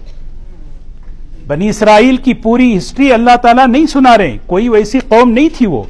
بنی 1.46 1.68
اسرائیل 1.68 2.16
کی 2.16 2.34
پوری 2.34 2.76
ہسٹری 2.76 3.12
اللہ 3.12 3.36
تعالیٰ 3.36 3.66
نہیں 3.66 3.86
سنا 3.86 4.18
رہے، 4.18 4.36
کوئی 4.46 4.68
ویسی 4.68 4.98
قوم 5.08 5.30
نہیں 5.30 5.48
تھی 5.58 5.66
وہ۔ 5.66 5.82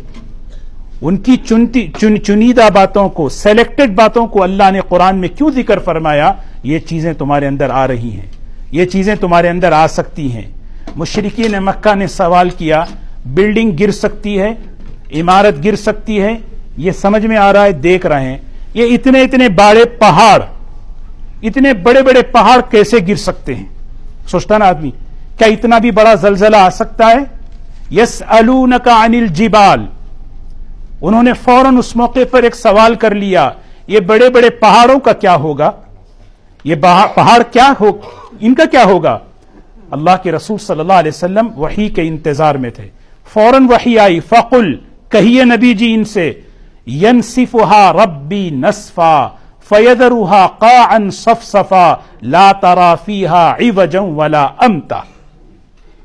ان 1.03 1.17
کی 1.17 1.37
چنتی، 1.37 1.87
چن، 2.01 2.23
چنیدہ 2.23 2.69
باتوں 2.75 3.09
کو 3.09 3.29
سلیکٹڈ 3.29 3.95
باتوں 3.95 4.27
کو 4.27 4.43
اللہ 4.43 4.71
نے 4.73 4.81
قرآن 4.89 5.17
میں 5.17 5.29
کیوں 5.29 5.51
ذکر 5.51 5.79
فرمایا؟ 5.79 6.33
یہ 6.63 6.79
چیزیں 6.79 7.13
تمہارے 7.13 7.47
اندر 7.47 7.71
آ 7.71 7.89
رہی 7.89 8.11
ہیں۔ 8.11 8.42
یہ 8.73 8.85
چیزیں 8.93 9.15
تمہارے 9.21 9.49
اندر 9.49 9.73
آ 9.73 9.87
سکتی 9.87 10.33
ہیں۔ 10.33 10.49
مشرقین 10.97 11.55
مکہ 11.65 11.95
نے 11.95 12.07
سوال 12.07 12.51
کیا، 12.59 12.85
بلڈنگ 13.35 13.71
گر 13.81 13.91
سکتی 13.93 14.39
ہے، 14.41 14.53
عمارت 15.21 15.65
گر 15.65 15.77
سکتی 15.77 16.21
ہے؟ 16.23 16.35
یہ 16.77 16.93
سمجھ 17.01 17.25
میں 17.27 17.37
آ 17.37 17.53
رہا 17.53 17.65
ہے، 17.65 17.73
دیکھ 17.83 18.07
رہے 18.07 18.25
ہیں۔ 18.25 18.39
یہ 18.75 18.95
اتنے 18.95 19.23
اتنے 19.23 19.49
بڑے 19.59 19.85
پہاڑ، 20.01 20.41
اتنے 21.43 21.73
بڑے 21.85 22.03
بڑے 22.03 22.23
پہاڑ 22.33 22.61
کیسے 22.71 22.99
گر 23.09 23.17
سکتے 23.19 23.55
ہیں؟ 23.55 23.67
سوچتا 24.31 24.59
نا 24.59 24.67
آدمی، 24.69 24.91
کیا 25.39 25.49
اتنا 25.49 25.79
بھی 25.79 25.91
بڑا 25.91 26.15
زلزلہ 26.23 26.57
آ 26.57 26.71
سکتا 26.71 27.11
ہے؟ 27.11 27.23
یس 27.91 28.23
کا 28.85 29.03
انل 29.03 29.27
جیبال 29.39 29.85
انہوں 31.03 31.23
نے 31.23 31.33
فوراً 31.45 31.77
اس 31.79 31.95
موقع 31.97 32.25
پر 32.31 32.43
ایک 32.43 32.55
سوال 32.57 32.95
کر 33.03 33.15
لیا، 33.15 33.49
یہ 33.87 34.01
بڑے 34.09 34.29
بڑے 34.31 34.51
پہاڑوں 34.61 34.99
کا 35.05 35.13
کیا 35.13 35.35
ہوگا؟ 35.45 35.71
یہ 36.65 36.75
پہاڑ 37.15 37.43
کیا 37.53 37.73
ہو 37.81 37.91
ان 38.43 38.55
کا 38.55 38.65
کیا 38.65 38.85
ہوگا؟ 38.85 39.19
اللہ 39.91 40.17
کے 40.23 40.33
رسول 40.33 40.59
صلی 40.59 40.81
اللہ 40.81 40.93
علیہ 40.93 41.11
وسلم 41.15 41.49
وہی 41.57 41.89
کے 41.89 42.03
انتظار 42.03 42.55
میں 42.55 42.71
تھے۔ 42.71 42.89
فوراً 43.33 43.67
وہی 43.67 43.99
آئی، 43.99 44.21
فقل، 44.21 44.75
کہیے 45.09 45.45
نبی 45.45 45.75
جی 45.75 45.95
ان 45.95 46.05
سے 46.05 46.33
ینسفہا 46.87 47.93
ربی 47.93 48.51
نصفا 48.51 49.29
فیدرہا 49.69 50.47
قاعا 50.59 50.99
صفصفا، 51.13 51.95
لا 52.23 52.53
ترا 52.53 52.95
فیہا 52.95 53.55
عوجا 53.61 54.01
ولا 54.01 54.47
امتا۔ 54.59 55.01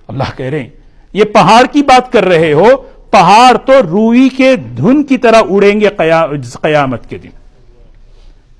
اللہ 0.08 0.38
کہہ 0.38 0.46
رہے 0.46 0.60
ہیں، 0.60 0.70
یہ 1.14 1.24
پہاڑ 1.24 1.64
کی 1.72 1.82
بات 1.82 2.12
کر 2.12 2.26
رہے 2.26 2.54
ہو، 2.54 2.76
پہاڑ 3.12 3.58
تو 3.58 3.74
روئی 3.92 4.30
کے 4.30 4.56
دھن 4.56 5.04
کی 5.04 5.18
طرح 5.18 5.42
اڑیں 5.50 5.80
گے 5.82 5.90
قیامت 6.62 7.10
کے 7.10 7.18
دن۔ 7.18 7.30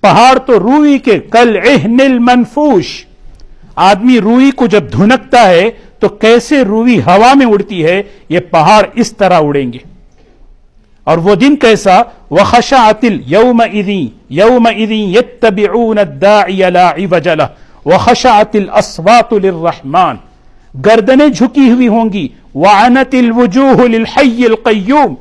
پہاڑ 0.02 0.38
تو 0.38 0.60
روئی 0.60 1.00
کے، 1.00 1.20
کل 1.20 1.58
اہنل 1.66 2.20
منفوش 2.20 3.07
آدمی 3.78 4.22
روئی 4.22 4.52
کو 4.52 4.66
جب 4.66 4.84
دھنکتا 4.92 5.50
ہے 5.50 5.70
تو 6.00 6.10
کیسے 6.10 6.62
روئی 6.62 7.00
ہوا 7.00 7.34
میں 7.36 7.46
اڑتی 7.46 7.86
ہے، 7.86 8.04
یہ 8.30 8.40
پہاڑ 8.40 8.86
اس 8.94 9.18
طرح 9.18 9.40
اڑیں 9.40 9.74
گے۔ 9.74 9.78
اور 11.04 11.18
وہ 11.18 11.36
دن 11.36 11.56
کیسا؟ 11.56 12.02
وہ 12.30 12.38
خشا 12.38 12.88
اتل 12.88 13.20
یوم 13.26 13.62
ادی 13.62 14.08
یوم 14.30 14.68
ادی 14.68 15.16
یت 15.18 15.46
وہ 17.86 17.98
خشا 17.98 18.38
اتل 18.38 18.70
اسوات 18.74 19.34
الرحمان 19.34 20.16
گردنیں 20.86 21.28
جھکی 21.28 21.70
ہوئی 21.70 21.88
ہوں 21.88 22.10
گی۔ 22.14 22.28
وعنت 22.56 23.16
الوجوہ 23.16 23.88
للحی 23.88 24.46
القیوم 24.46 25.16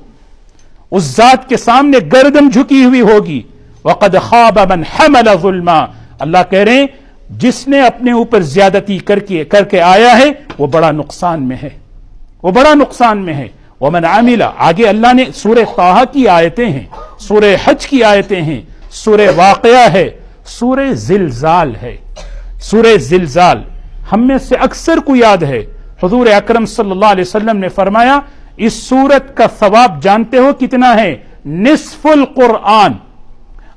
اس 0.91 1.03
ذات 1.03 1.49
کے 1.49 1.57
سامنے 1.57 1.99
گردن 2.13 2.51
جھکی 2.51 2.85
ہوئی 2.85 3.01
ہوگی۔ 3.01 3.43
وقد 3.85 4.15
خواب 4.23 4.73
من 4.73 4.83
حمل 4.83 5.29
ظلما۔ 5.43 5.85
اللہ 6.19 6.39
کہہ 6.51 6.59
رہے 6.59 6.75
ہیں 6.75 6.87
جس 7.31 7.69
نے 7.69 7.87
اپنے 7.87 8.13
اوپر 8.13 8.41
زیادتی 8.41 8.99
کر 8.99 9.19
کے 9.19 9.45
کر 9.45 9.65
کے 9.65 9.81
آیا 9.81 10.19
ہے، 10.19 10.33
وہ 10.59 10.67
بڑا 10.67 10.91
نقصان 10.91 11.49
میں 11.49 11.57
ہے۔ 11.63 11.69
وہ 12.43 12.51
بڑا 12.51 12.75
نقصان 12.75 13.19
میں 13.19 13.35
ہے۔ 13.35 13.49
وہ 13.81 13.91
من 13.91 14.05
عاملہ 14.05 14.45
آگے 14.59 14.89
اللہ 14.89 15.13
نے 15.13 15.25
سورہ 15.35 15.59
طاہا 15.77 16.05
کی 16.05 16.29
آیتیں 16.29 16.69
ہیں، 16.69 16.87
سورہ 17.19 17.57
حج 17.65 17.87
کی 17.87 18.05
آیتیں 18.05 18.43
ہیں، 18.43 18.61
سورہ 18.91 19.29
واقعہ 19.37 19.93
ہے، 19.93 20.11
سورہ 20.45 20.93
زلزال 20.93 21.73
ہے۔ 21.83 21.97
سورہ 22.61 22.97
زلزال، 22.97 23.63
ہم 24.13 24.27
میں 24.27 24.39
سے 24.39 24.55
اکثر 24.55 24.99
کو 25.05 25.17
یاد 25.17 25.43
ہے۔ 25.43 25.63
حضور 26.03 26.27
اکرم 26.27 26.67
صلی 26.67 26.91
اللہ 26.91 27.07
علیہ 27.07 27.25
وسلم 27.27 27.57
نے 27.57 27.69
فرمایا، 27.69 28.21
اس 28.57 28.73
سورت 28.73 29.37
کا 29.37 29.47
ثواب 29.59 30.03
جانتے 30.03 30.39
ہو 30.39 30.53
کتنا 30.61 30.95
ہے؟ 30.95 31.17
نصف 31.47 32.07
القرآن۔ 32.07 32.93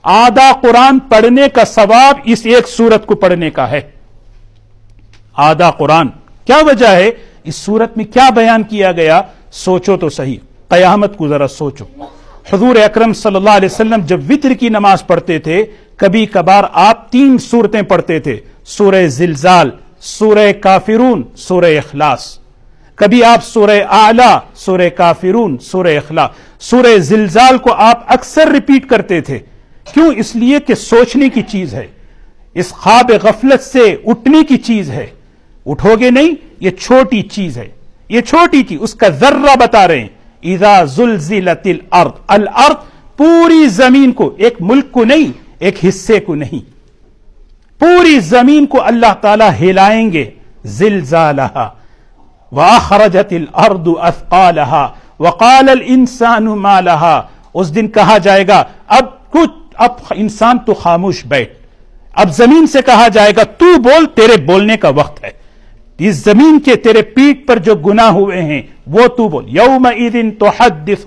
آدھا 0.03 0.51
قرآن 0.61 0.99
پڑھنے 0.99 1.49
کا 1.53 1.65
ثواب 1.65 2.15
اس 2.25 2.41
ایک 2.43 2.67
سورت 2.67 3.05
کو 3.05 3.15
پڑھنے 3.15 3.49
کا 3.49 3.71
ہے۔ 3.71 3.81
آدھا 5.33 5.71
قرآن۔ 5.71 6.07
کیا 6.45 6.57
وجہ 6.57 6.87
ہے؟ 6.87 7.11
اس 7.43 7.55
سورت 7.55 7.97
میں 7.97 8.05
کیا 8.05 8.29
بیان 8.29 8.63
کیا 8.63 8.91
گیا؟ 8.91 9.21
سوچو 9.51 9.97
تو 9.97 10.09
صحیح۔ 10.09 10.37
قیامت 10.67 11.17
کو 11.17 11.27
ذرا 11.27 11.47
سوچو۔ 11.47 11.85
حضور 12.53 12.75
اکرم 12.75 13.13
صلی 13.13 13.35
اللہ 13.35 13.49
علیہ 13.49 13.69
وسلم 13.71 14.01
جب 14.05 14.19
وطر 14.29 14.53
کی 14.53 14.69
نماز 14.69 15.07
پڑھتے 15.07 15.39
تھے، 15.39 15.65
کبھی 15.95 16.25
کبھار 16.25 16.63
آپ 16.73 17.11
تین 17.11 17.37
صورتیں 17.37 17.81
پڑھتے 17.81 18.19
تھے۔ 18.19 18.37
سورہ 18.65 19.07
زلزال، 19.07 19.69
سورہ 19.99 20.51
کافرون، 20.61 21.23
سورہ 21.35 21.77
اخلاص۔ 21.77 22.39
کبھی 22.95 23.23
آپ 23.23 23.43
سورہ 23.43 23.83
اعلی، 23.89 24.37
سورہ 24.55 24.89
کافرون، 24.97 25.57
سورہ 25.57 25.97
اخلاص۔ 25.97 26.29
سورہ 26.59 26.97
زلزال 26.97 27.57
کو 27.57 27.73
آپ 27.73 28.03
اکثر 28.07 28.47
ریپیٹ 28.47 28.89
کرتے 28.89 29.21
تھے۔ 29.21 29.39
کیوں 29.93 30.13
اس 30.15 30.35
لیے 30.35 30.59
کہ 30.59 30.75
سوچنے 30.75 31.29
کی 31.29 31.41
چیز 31.41 31.73
ہے؟ 31.73 31.87
اس 32.53 32.71
خواب 32.71 33.11
غفلت 33.23 33.63
سے 33.63 33.95
اٹھنے 34.05 34.43
کی 34.43 34.57
چیز 34.57 34.89
ہے۔ 34.89 35.07
اٹھو 35.65 35.95
گے 35.99 36.11
نہیں؟ 36.11 36.35
یہ 36.59 36.69
چھوٹی 36.69 37.21
چیز 37.21 37.57
ہے۔ 37.57 37.69
یہ 38.09 38.21
چھوٹی 38.21 38.63
چیز، 38.63 38.77
اس 38.81 38.93
کا 38.93 39.09
ذرہ 39.09 39.55
بتا 39.59 39.87
رہے 39.87 39.99
ہیں۔ 39.99 40.07
اذا 40.43 40.83
زلزلت 40.83 41.67
الارض 41.67 42.11
الارض 42.27 42.75
پوری 43.17 43.67
زمین 43.67 44.11
کو، 44.11 44.35
ایک 44.37 44.55
ملک 44.59 44.91
کو 44.91 45.03
نہیں، 45.03 45.31
ایک 45.59 45.85
حصے 45.85 46.19
کو 46.19 46.35
نہیں۔ 46.35 46.71
پوری 47.79 48.19
زمین 48.19 48.65
کو 48.65 48.83
اللہ 48.83 49.13
تعالی 49.21 49.69
ہلائیں 49.69 50.13
گے۔ 50.13 50.29
زلزالہ 50.65 51.69
واخرجت 52.51 53.33
الارض 53.33 53.87
اثقالها 54.01 54.93
وقال 55.19 55.69
الانسان 55.69 56.45
ما 56.45 56.79
لها۔ 56.79 57.21
اس 57.53 57.75
دن 57.75 57.87
کہا 57.87 58.17
جائے 58.17 58.47
گا، 58.47 58.63
اب 58.87 59.31
کچھ 59.31 59.68
اب 59.79 59.91
انسان 60.11 60.59
تو 60.59 60.73
خاموش 60.73 61.25
بیٹھ۔ 61.25 61.53
اب 62.13 62.31
زمین 62.31 62.67
سے 62.67 62.81
کہا 62.85 63.07
جائے 63.07 63.31
گا، 63.35 63.43
تو 63.43 63.81
بول، 63.81 64.05
تیرے 64.05 64.41
بولنے 64.41 64.77
کا 64.77 64.89
وقت 64.89 65.23
ہے۔ 65.23 65.29
اس 65.97 66.15
زمین 66.15 66.59
کے 66.59 66.75
تیرے 66.75 67.01
پیٹ 67.01 67.47
پر 67.47 67.57
جو 67.57 67.75
گناہ 67.75 68.05
ہوئے 68.05 68.41
ہیں، 68.41 68.61
وہ 68.87 69.07
تو 69.07 69.27
بول۔ 69.27 69.45
یوم 69.47 69.85
ایدن 69.85 70.31
تو 70.31 70.49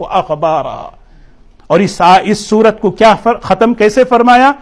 اخبارا۔ 0.00 0.90
اور 1.66 1.80
اس 1.80 2.02
اس 2.24 2.48
صورت 2.48 2.80
کو 2.80 2.90
کیا 2.90 3.14
ختم 3.42 3.74
کیسے 3.74 4.04
فرمایا؟ 4.04 4.52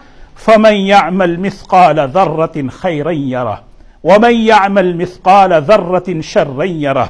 فمن 0.45 0.73
يعمل 0.73 1.37
مثقال 1.37 1.95
ذرة 2.13 2.67
خيرا 2.73 3.11
يره۔ 3.11 3.55
ومن 4.03 4.31
يعمل 4.31 4.93
مثقال 4.93 5.51
ذرة 5.67 6.21
شرا 6.21 6.63
يره۔ 6.63 7.05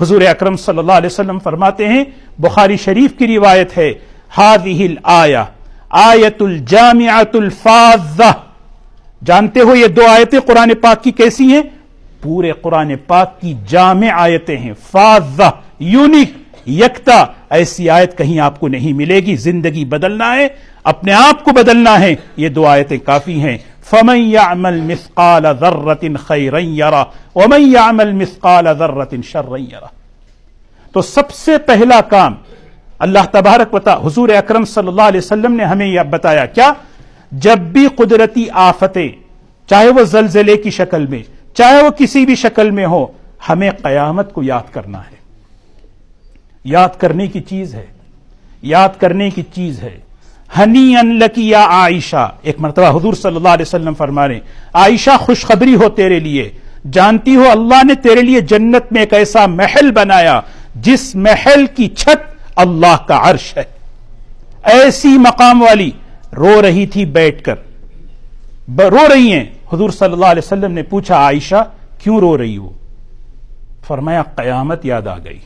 حضور 0.00 0.20
اکرم 0.20 0.56
صلی 0.56 0.78
اللہ 0.78 0.92
علیہ 0.92 1.06
وسلم 1.06 1.38
فرماتے 1.38 1.88
ہیں، 1.88 2.04
بخاری 2.38 2.76
شریف 2.76 3.18
کی 3.18 3.36
روایت 3.36 3.78
ہے، 3.78 3.92
هذه 4.40 4.86
الايه 4.90 5.44
آیت 5.98 6.42
الجامعۃ 6.42 7.30
الفاظہ 7.34 8.32
جانتے 9.24 9.60
ہو 9.60 9.74
یہ 9.74 9.86
دو 9.86 10.06
آیتیں 10.06 10.40
قرآن 10.40 10.74
پاک 10.82 11.04
کی 11.04 11.10
کیسی 11.10 11.44
ہیں؟ 11.44 11.62
پورے 12.20 12.52
قرآن 12.52 12.92
پاک 13.06 13.40
کی 13.40 13.54
جامع 13.68 14.06
آیتیں 14.12 14.56
ہیں۔ 14.56 14.72
فاضہ 14.90 15.50
یونیک 15.78 16.32
یکتا۔ 16.68 17.24
ایسی 17.50 17.90
آیت 17.90 18.18
کہیں 18.18 18.40
آپ 18.40 18.60
کو 18.60 18.68
نہیں 18.68 18.92
ملے 18.92 19.20
گی۔ 19.20 19.36
زندگی 19.36 19.84
بدلنا 19.84 20.36
ہے، 20.36 20.48
اپنے 20.84 21.12
آپ 21.12 21.44
کو 21.44 21.50
بدلنا 21.50 22.00
ہے۔ 22.00 22.14
یہ 22.36 22.48
دو 22.48 22.66
آیتیں 22.66 22.98
کافی 22.98 23.40
ہیں۔ 23.40 23.58
فمن 23.90 24.18
يعمل 24.18 24.80
مثقال 24.80 25.42
ذرة 25.60 26.14
خيرا 26.26 26.58
يرى 26.58 27.02
ومن 27.34 27.70
يعمل 27.72 28.12
مثقال 28.12 28.66
ذرة 28.78 29.20
شرا 29.24 29.56
يرى 29.56 29.86
تو 30.92 31.02
سب 31.02 31.30
سے 31.30 31.58
پہلا 31.58 32.00
کام 32.00 32.34
اللہ 32.98 33.18
تبارک 33.32 33.74
بتا 33.74 33.96
حضور 33.96 34.28
اکرم 34.28 34.64
صلی 34.64 34.88
اللہ 34.88 35.02
علیہ 35.02 35.18
وسلم 35.18 35.52
نے 35.52 35.64
ہمیں 35.64 35.86
یہ 35.86 36.00
بتایا، 36.00 36.46
کیا؟ 36.46 36.72
جب 37.32 37.58
بھی 37.58 37.88
قدرتی 37.96 38.46
آفتیں، 38.52 39.08
چاہے 39.66 39.88
وہ 39.88 40.02
زلزلے 40.02 40.56
کی 40.56 40.70
شکل 40.70 41.06
میں، 41.06 41.22
چاہے 41.54 41.82
وہ 41.82 41.90
کسی 41.90 42.26
بھی 42.26 42.34
شکل 42.34 42.70
میں 42.70 42.86
ہو 42.86 43.06
ہمیں 43.48 43.70
قیامت 43.82 44.32
کو 44.32 44.42
یاد 44.42 44.72
کرنا 44.72 44.98
ہے۔ 44.98 45.16
یاد 46.64 46.88
کرنے 46.98 47.26
کی 47.26 47.40
چیز 47.40 47.74
ہے۔ 47.74 47.86
یاد 48.62 48.88
کرنے 48.98 49.30
کی 49.30 49.42
چیز 49.42 49.82
ہے۔ 49.82 49.98
ہنی 50.58 50.96
ان 50.96 51.18
لکیا 51.18 51.64
عائشہ۔ 51.64 52.30
ایک 52.42 52.60
مرتبہ 52.60 52.98
حضور 52.98 53.14
صلی 53.14 53.36
اللہ 53.36 53.48
علیہ 53.48 53.62
وسلم 53.62 53.94
فرما 53.94 54.28
رہے 54.28 54.40
عائشہ، 54.74 55.10
خوشخبری 55.20 55.74
ہو 55.74 55.88
تیرے 55.88 56.20
لیے۔ 56.20 56.50
جانتی 56.92 57.36
ہو، 57.36 57.50
اللہ 57.50 57.86
نے 57.86 57.94
تیرے 57.94 58.22
لیے 58.22 58.40
جنت 58.40 58.92
میں 58.92 59.00
ایک 59.00 59.12
ایسا 59.12 59.46
محل 59.46 59.90
بنایا، 59.90 60.40
جس 60.74 61.14
محل 61.14 61.66
کی 61.76 61.88
چھت 61.88 62.35
اللہ 62.56 62.96
کا 63.08 63.20
عرش 63.22 63.56
ہے۔ 63.56 63.64
ایسی 64.62 65.08
مقام 65.08 65.62
والی 65.62 65.90
رو 66.36 66.62
رہی 66.62 66.86
تھی 66.86 67.04
بیٹھ 67.04 67.42
کر۔ 67.42 67.54
رو 68.78 69.14
رہی 69.14 69.32
ہیں۔ 69.32 69.44
حضور 69.72 69.90
صلی 69.90 70.12
اللہ 70.12 70.26
علیہ 70.26 70.42
وسلم 70.44 70.72
نے 70.72 70.82
پوچھا، 70.82 71.14
عائشہ، 71.14 71.64
کیوں 71.98 72.18
رو 72.18 72.38
رہی 72.38 72.56
ہو؟ 72.56 72.70
فرمایا، 73.86 74.22
قیامت 74.22 74.84
یاد 74.84 75.06
آ 75.06 75.18
گئی۔ 75.18 75.38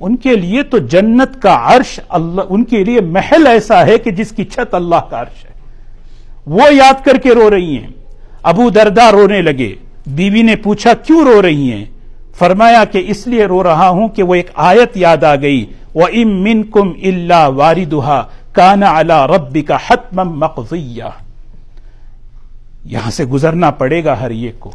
ان 0.00 0.16
کے 0.16 0.36
لیے 0.36 0.62
تو 0.62 0.78
جنت 0.78 1.42
کا 1.42 1.58
عرش 1.62 2.00
اللہ 2.08 2.42
ان 2.48 2.64
کے 2.64 2.84
لیے 2.84 3.00
محل 3.00 3.46
ایسا 3.46 3.86
ہے 3.86 3.98
کہ 3.98 4.10
جس 4.10 4.30
کی 4.30 4.44
چھت 4.44 4.74
اللہ 4.74 5.00
کا 5.10 5.22
عرش 5.22 5.44
ہے۔ 5.44 5.50
وہ 6.46 6.74
یاد 6.74 7.04
کر 7.04 7.16
کے 7.16 7.34
رو 7.34 7.50
رہی 7.50 7.78
ہیں۔ 7.78 7.90
ابو 8.42 8.70
دردا 8.70 9.12
رونے 9.12 9.42
لگے۔ 9.42 9.74
بیوی 10.06 10.42
نے 10.42 10.56
پوچھا، 10.56 10.94
کیوں 10.94 11.24
رو 11.24 11.42
رہی 11.42 11.72
ہیں؟ 11.72 11.84
فرمایا 12.38 12.84
کہ 12.84 13.04
اس 13.06 13.26
لیے 13.26 13.44
رو 13.44 13.62
رہا 13.62 13.88
ہوں 13.88 14.08
کہ 14.08 14.22
وہ 14.22 14.34
ایک 14.34 14.50
آیت 14.54 14.96
یاد 14.96 15.24
آ 15.24 15.36
گئی۔ 15.36 15.72
وہ 15.94 16.06
ام 16.12 16.42
من 16.42 16.62
کم 16.62 16.92
اللہ 17.02 17.48
واری 17.48 17.84
دہا 17.84 18.22
کانا 18.52 18.98
اللہ 18.98 19.26
ربی 19.26 19.62
کا 19.62 19.76
حتم 19.86 20.38
مقضیہ 20.38 21.04
یہاں 22.84 23.10
سے 23.10 23.24
گزرنا 23.24 23.70
پڑے 23.70 24.04
گا 24.04 24.20
ہر 24.20 24.30
ایک 24.30 24.60
کو۔ 24.60 24.70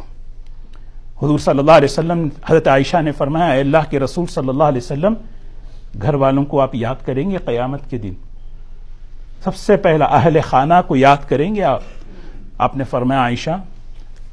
حضور 1.22 1.38
صلی 1.38 1.58
اللہ 1.58 1.72
علیہ 1.72 1.88
وسلم، 1.90 2.28
حضرت 2.46 2.68
عائشہ 2.68 3.02
نے 3.02 3.12
فرمایا، 3.12 3.52
اے 3.52 3.60
اللہ 3.60 3.90
کے 3.90 4.00
رسول 4.00 4.26
صلی 4.26 4.48
اللہ 4.48 4.64
علیہ 4.64 4.80
وسلم، 4.84 5.14
گھر 6.02 6.14
والوں 6.14 6.44
کو 6.44 6.60
آپ 6.60 6.74
یاد 6.74 6.94
کریں 7.04 7.30
گے 7.30 7.36
قیامت 7.36 7.90
کے 7.90 7.98
دن۔ 7.98 8.12
سب 9.44 9.54
سے 9.54 9.76
پہلا 9.76 10.04
اہل 10.04 10.38
خانہ 10.44 10.74
کو 10.86 10.96
یاد 10.96 11.28
کریں 11.28 11.54
گے 11.54 11.62
آپ۔ 11.62 11.82
آپ 12.58 12.76
نے 12.76 12.84
فرمایا، 12.84 13.20
عائشہ، 13.20 13.56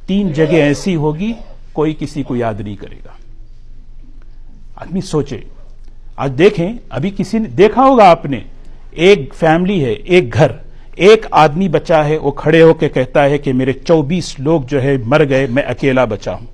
تین 0.05 0.33
جگہ 0.33 0.55
ایسی 0.55 0.95
ہوگی، 0.95 1.33
کوئی 1.73 1.95
کسی 1.99 2.23
کو 2.23 2.35
یاد 2.35 2.59
نہیں 2.59 2.75
کرے 2.75 2.95
گا۔ 3.05 3.16
آدمی 4.81 5.01
سوچے۔ 5.01 5.39
آج 6.15 6.33
دیکھیں، 6.37 6.73
ابھی 6.89 7.11
کسی 7.17 7.39
نے 7.39 7.47
دیکھا 7.47 7.83
ہوگا 7.83 8.09
آپ 8.09 8.25
نے۔ 8.25 8.39
ایک 8.91 9.33
فیملی 9.35 9.85
ہے، 9.85 9.91
ایک 9.91 10.33
گھر۔ 10.33 10.51
ایک 10.95 11.25
آدمی 11.31 11.69
بچا 11.69 12.05
ہے، 12.05 12.17
وہ 12.17 12.31
کھڑے 12.31 12.61
ہو 12.61 12.73
کے 12.73 12.89
کہتا 12.89 13.25
ہے 13.25 13.37
کہ 13.37 13.53
میرے 13.53 13.73
چوبیس 13.73 14.39
لوگ 14.39 14.61
جو 14.61 14.81
ہے 14.81 14.97
مر 15.05 15.29
گئے، 15.29 15.47
میں 15.47 15.63
اکیلا 15.63 16.05
بچا 16.05 16.33
ہوں۔ 16.33 16.45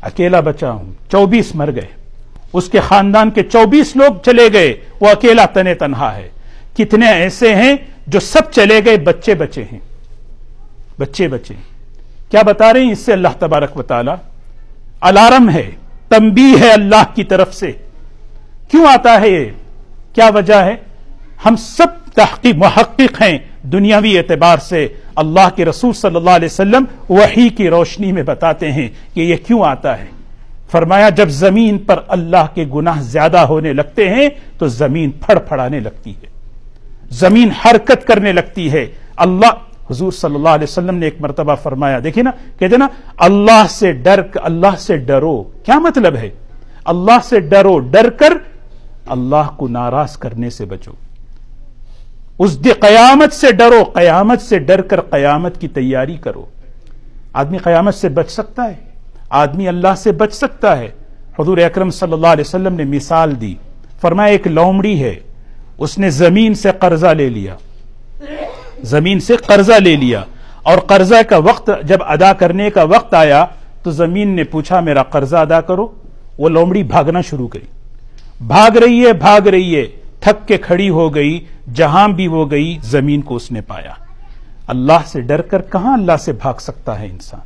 اکیلا 0.00 0.40
بچا 0.40 0.70
ہوں۔ 0.70 0.92
چوبیس 1.10 1.54
مر 1.54 1.70
گئے۔ 1.74 1.86
اس 2.52 2.68
کے 2.68 2.80
خاندان 2.80 3.30
کے 3.30 3.42
چوبیس 3.42 3.96
لوگ 3.96 4.14
چلے 4.24 4.52
گئے۔ 4.52 4.76
وہ 5.00 5.08
اکیلا 5.08 5.46
تنے 5.46 5.74
تنہا 5.74 6.16
ہے۔ 6.16 6.28
کتنے 6.76 7.08
ایسے 7.08 7.54
ہیں 7.54 7.76
جو 8.06 8.20
سب 8.20 8.52
چلے 8.52 8.84
گئے، 8.84 8.96
بچے 8.96 9.34
بچے 9.34 9.64
ہیں۔ 9.72 9.80
بچے 10.98 11.28
بچے 11.28 11.54
کیا 12.30 12.42
بتا 12.42 12.72
رہے 12.72 12.84
ہیں؟ 12.84 12.92
اس 12.92 12.98
سے 12.98 13.12
اللہ 13.12 13.28
تبارک 13.38 13.78
و 13.78 13.82
تعالی 13.82 14.10
الارم 15.06 15.50
ہے 15.50 15.70
تمبی 16.08 16.54
ہے 16.60 16.72
اللہ 16.72 17.02
کی 17.14 17.24
طرف 17.24 17.54
سے۔ 17.54 17.72
کیوں 18.70 18.86
آتا 18.86 19.20
ہے 19.20 19.28
یہ؟ 19.28 19.44
کیا 20.14 20.30
وجہ 20.34 20.54
ہے؟ 20.54 20.76
ہم 21.46 21.56
سب 21.56 21.86
تحقیق، 22.14 22.54
محقق 22.54 23.22
ہیں 23.22 23.38
دنیاوی 23.62 24.18
اعتبار 24.18 24.58
سے۔ 24.58 24.88
اللہ 25.16 25.48
کے 25.56 25.64
رسول 25.64 25.92
صلی 25.92 26.16
اللہ 26.16 26.30
علیہ 26.30 26.48
وسلم 26.50 26.84
وہی 27.08 27.48
کی 27.48 27.68
روشنی 27.68 28.12
میں 28.12 28.22
بتاتے 28.22 28.72
ہیں 28.72 28.88
کہ 29.14 29.20
یہ 29.20 29.36
کیوں 29.46 29.62
آتا 29.64 29.98
ہے۔ 29.98 30.06
فرمایا، 30.70 31.08
جب 31.08 31.28
زمین 31.28 31.78
پر 31.78 32.00
اللہ 32.08 32.46
کے 32.54 32.64
گناہ 32.74 33.00
زیادہ 33.00 33.38
ہونے 33.38 33.72
لگتے 33.72 34.08
ہیں، 34.08 34.28
تو 34.58 34.66
زمین 34.66 35.10
پھڑ 35.10 35.38
پھڑانے 35.38 35.80
لگتی 35.80 36.10
ہے۔ 36.10 36.26
زمین 37.10 37.50
حرکت 37.50 38.06
کرنے 38.06 38.32
لگتی 38.32 38.72
ہے۔ 38.72 38.86
اللہ 39.16 39.52
حضور 39.90 40.12
صلی 40.12 40.34
اللہ 40.34 40.48
علیہ 40.48 40.64
وسلم 40.64 40.94
نے 40.94 41.06
ایک 41.06 41.16
مرتبہ 41.20 41.54
فرمایا 41.54 41.98
دیکھیں 42.04 42.22
نا، 42.22 42.30
کہتے 42.58 42.76
نا، 42.76 42.88
اللہ 43.16 43.66
سے 43.70 43.92
ڈر، 43.92 44.22
اللہ 44.34 44.76
سے 44.78 44.96
ڈرو۔ 44.96 45.42
کیا 45.42 45.78
مطلب 45.78 46.16
ہے؟ 46.16 46.30
اللہ 46.84 47.18
سے 47.24 47.40
ڈرو، 47.40 47.78
ڈر 47.78 48.10
کر 48.10 48.32
اللہ 49.06 49.50
کو 49.56 49.68
ناراض 49.68 50.16
کرنے 50.16 50.50
سے 50.50 50.64
بچو۔ 50.64 50.92
اس 52.38 52.64
دی 52.64 52.70
قیامت 52.70 53.32
سے 53.32 53.52
ڈرو، 53.52 53.84
قیامت 53.84 54.40
سے 54.40 54.58
ڈر 54.58 54.80
کر 54.80 55.00
قیامت 55.00 55.60
کی 55.60 55.68
تیاری 55.68 56.16
کرو۔ 56.16 56.44
آدمی 57.32 57.58
قیامت 57.58 57.94
سے 57.94 58.08
بچ 58.08 58.30
سکتا 58.30 58.64
ہے، 58.64 58.74
آدمی 59.30 59.68
اللہ 59.68 59.94
سے 59.96 60.12
بچ 60.12 60.32
سکتا 60.32 60.78
ہے۔ 60.78 60.88
حضور 61.38 61.58
اکرم 61.58 61.90
صلی 61.90 62.12
اللہ 62.12 62.26
علیہ 62.26 62.44
وسلم 62.46 62.74
نے 62.74 62.84
مثال 62.84 63.40
دی۔ 63.40 63.54
فرمایا، 64.00 64.32
ایک 64.32 64.46
لومڑی 64.46 65.02
ہے، 65.02 65.14
اس 65.78 65.98
نے 65.98 66.10
زمین 66.10 66.54
سے 66.54 66.70
قرضہ 66.78 67.06
لے 67.06 67.28
لیا۔ 67.28 67.56
زمین 68.84 69.20
سے 69.20 69.36
قرضہ 69.46 69.78
لے 69.80 69.94
لیا 69.96 70.22
اور 70.62 70.78
قرضہ 70.88 71.22
کا 71.28 71.36
وقت 71.42 71.70
جب 71.84 72.02
ادا 72.06 72.32
کرنے 72.34 72.70
کا 72.70 72.82
وقت 72.88 73.14
آیا 73.14 73.44
تو 73.82 73.90
زمین 73.92 74.28
نے 74.28 74.44
پوچھا 74.44 74.80
میرا 74.80 75.02
قرضہ 75.10 75.36
ادا 75.38 75.60
کرو 75.62 75.86
وہ 76.38 76.48
لومڑی 76.48 76.82
بھاگنا 76.84 77.20
شروع 77.20 77.48
کری 77.48 77.66
بھاگ 78.44 78.76
رہی 78.76 79.04
ہے 79.06 79.12
بھاگ 79.18 79.46
رہی 79.48 79.76
ہے 79.76 79.86
تھک 80.20 80.46
کے 80.48 80.56
کھڑی 80.58 80.88
ہو 80.90 81.14
گئی 81.14 81.38
جہاں 81.74 82.06
بھی 82.10 82.26
وہ 82.28 82.44
گئی 82.50 82.76
زمین 82.84 83.20
کو 83.20 83.36
اس 83.36 83.50
نے 83.52 83.60
پایا 83.60 83.92
اللہ 84.68 85.06
سے 85.06 85.20
ڈر 85.22 85.40
کر 85.42 85.62
کہاں 85.72 85.92
اللہ 85.92 86.16
سے 86.20 86.32
بھاگ 86.34 86.60
سکتا 86.60 86.98
ہے 87.00 87.06
انسان 87.06 87.40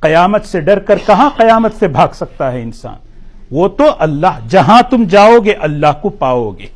قیامت 0.00 0.46
سے 0.46 0.60
ڈر 0.60 0.78
کر 0.78 0.98
کہاں 1.06 1.28
قیامت 1.36 1.78
سے 1.78 1.88
بھاگ 1.88 2.08
سکتا 2.14 2.52
ہے 2.52 2.62
انسان 2.62 3.06
وہ 3.50 3.68
تو 3.68 3.84
اللہ 3.98 4.38
جہاں 4.50 4.80
تم 4.90 5.04
جاؤ 5.10 5.38
گے 5.44 5.52
اللہ 5.60 6.00
کو 6.02 6.08
پاؤ 6.18 6.50
گے 6.58 6.66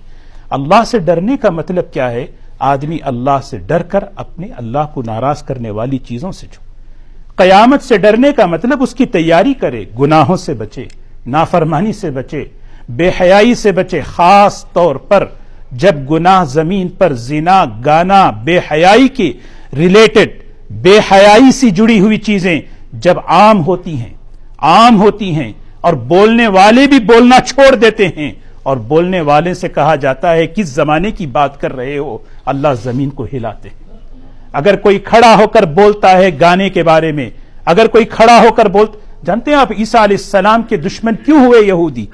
اللہ 0.50 0.84
سے 0.86 0.98
ڈرنے 1.00 1.36
کا 1.36 1.50
مطلب 1.50 1.92
کیا 1.92 2.10
ہے 2.10 2.26
آدمی 2.70 2.98
اللہ 3.02 3.38
سے 3.44 3.58
ڈر 3.66 3.82
کر 3.82 4.04
اپنے 4.16 4.46
اللہ 4.56 4.86
کو 4.94 5.02
ناراض 5.06 5.42
کرنے 5.42 5.70
والی 5.70 5.98
چیزوں 6.08 6.32
سے 6.32 6.46
چھو 6.52 6.62
قیامت 7.36 7.82
سے 7.82 7.96
ڈرنے 7.98 8.30
کا 8.36 8.46
مطلب 8.46 8.82
اس 8.82 8.94
کی 8.94 9.06
تیاری 9.06 9.54
کرے، 9.60 9.84
گناہوں 10.00 10.36
سے 10.36 10.54
بچے، 10.54 10.84
نافرمانی 11.26 11.92
سے 11.92 12.10
بچے، 12.10 12.44
بے 12.88 13.10
حیائی 13.20 13.54
سے 13.54 13.72
بچے، 13.72 14.00
خاص 14.06 14.64
طور 14.72 14.96
پر 15.08 15.24
جب 15.82 16.10
گناہ 16.10 16.44
زمین 16.48 16.88
پر 16.98 17.12
زنا، 17.28 17.64
گانا، 17.84 18.30
بے 18.44 18.58
حیائی 18.70 19.08
کی 19.08 19.32
ریلیٹڈ 19.76 20.40
بے 20.82 20.98
حیائی 21.10 21.50
سی 21.52 21.70
جڑی 21.70 21.98
ہوئی 22.00 22.18
چیزیں 22.18 22.60
جب 23.02 23.18
عام 23.26 23.64
ہوتی 23.66 23.94
ہیں، 23.96 24.12
عام 24.58 25.00
ہوتی 25.00 25.34
ہیں 25.34 25.52
اور 25.80 25.94
بولنے 26.08 26.46
والے 26.48 26.86
بھی 26.86 26.98
بولنا 27.04 27.40
چھوڑ 27.46 27.74
دیتے 27.74 28.08
ہیں 28.16 28.30
اور 28.62 28.76
بولنے 28.90 29.20
والے 29.20 29.54
سے 29.54 29.68
کہا 29.68 29.94
جاتا 29.96 30.32
ہے 30.32 30.46
کس 30.46 30.68
زمانے 30.74 31.10
کی 31.10 31.26
بات 31.26 31.60
کر 31.60 31.74
رہے 31.76 31.96
ہو 31.98 32.16
اللہ 32.44 32.68
زمین 32.82 33.10
کو 33.10 33.26
ہلاتے 33.32 33.68
ہیں۔ 33.68 33.82
اگر 34.52 34.76
کوئی 34.76 34.98
کھڑا 34.98 35.36
ہو 35.38 35.48
کر 35.48 35.62
بولتا 35.62 36.18
ہے 36.18 36.40
گانے 36.40 36.70
کے 36.70 36.82
بارے 36.82 37.12
میں، 37.12 37.30
اگر 37.64 37.86
کوئی 37.86 38.04
کھڑا 38.04 38.38
ہو 38.38 38.52
کر 38.52 38.68
بولتا، 38.68 38.98
جانتے 39.26 39.50
ہیں 39.50 39.58
آپ 39.58 39.72
عیسیٰ 39.72 40.00
علیہ 40.00 40.16
السلام 40.16 40.62
کے 40.62 40.76
دشمن 40.76 41.14
کیوں 41.24 41.44
ہوئے 41.44 41.62
یہودی؟ 41.62 42.06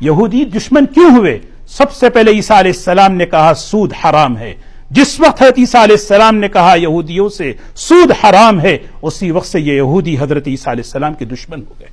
یہودی 0.00 0.44
دشمن 0.44 0.86
کیوں 0.86 1.16
ہوئے؟ 1.16 1.38
سب 1.66 1.92
سے 1.92 2.10
پہلے 2.10 2.30
عیسیٰ 2.30 2.58
علیہ 2.58 2.72
السلام 2.76 3.12
نے 3.12 3.26
کہا، 3.26 3.52
سود 3.56 3.92
حرام 4.04 4.36
ہے۔ 4.36 4.54
جس 4.90 5.20
وقت 5.20 5.42
حضرت 5.42 5.58
عیسیٰ 5.58 5.82
علیہ 5.82 5.96
السلام 6.00 6.36
نے 6.36 6.48
کہا 6.48 6.74
یہودیوں 6.74 7.28
سے، 7.28 7.52
سود 7.74 8.10
حرام 8.24 8.60
ہے، 8.60 8.78
اسی 9.02 9.30
وقت 9.30 9.46
سے 9.46 9.60
یہ 9.60 9.72
یہودی 9.72 10.16
حضرت 10.20 10.48
عیسیٰ 10.48 10.72
علیہ 10.72 10.82
السلام 10.86 11.14
کے 11.14 11.24
دشمن 11.24 11.60
ہو 11.68 11.74
گئے۔ 11.80 11.88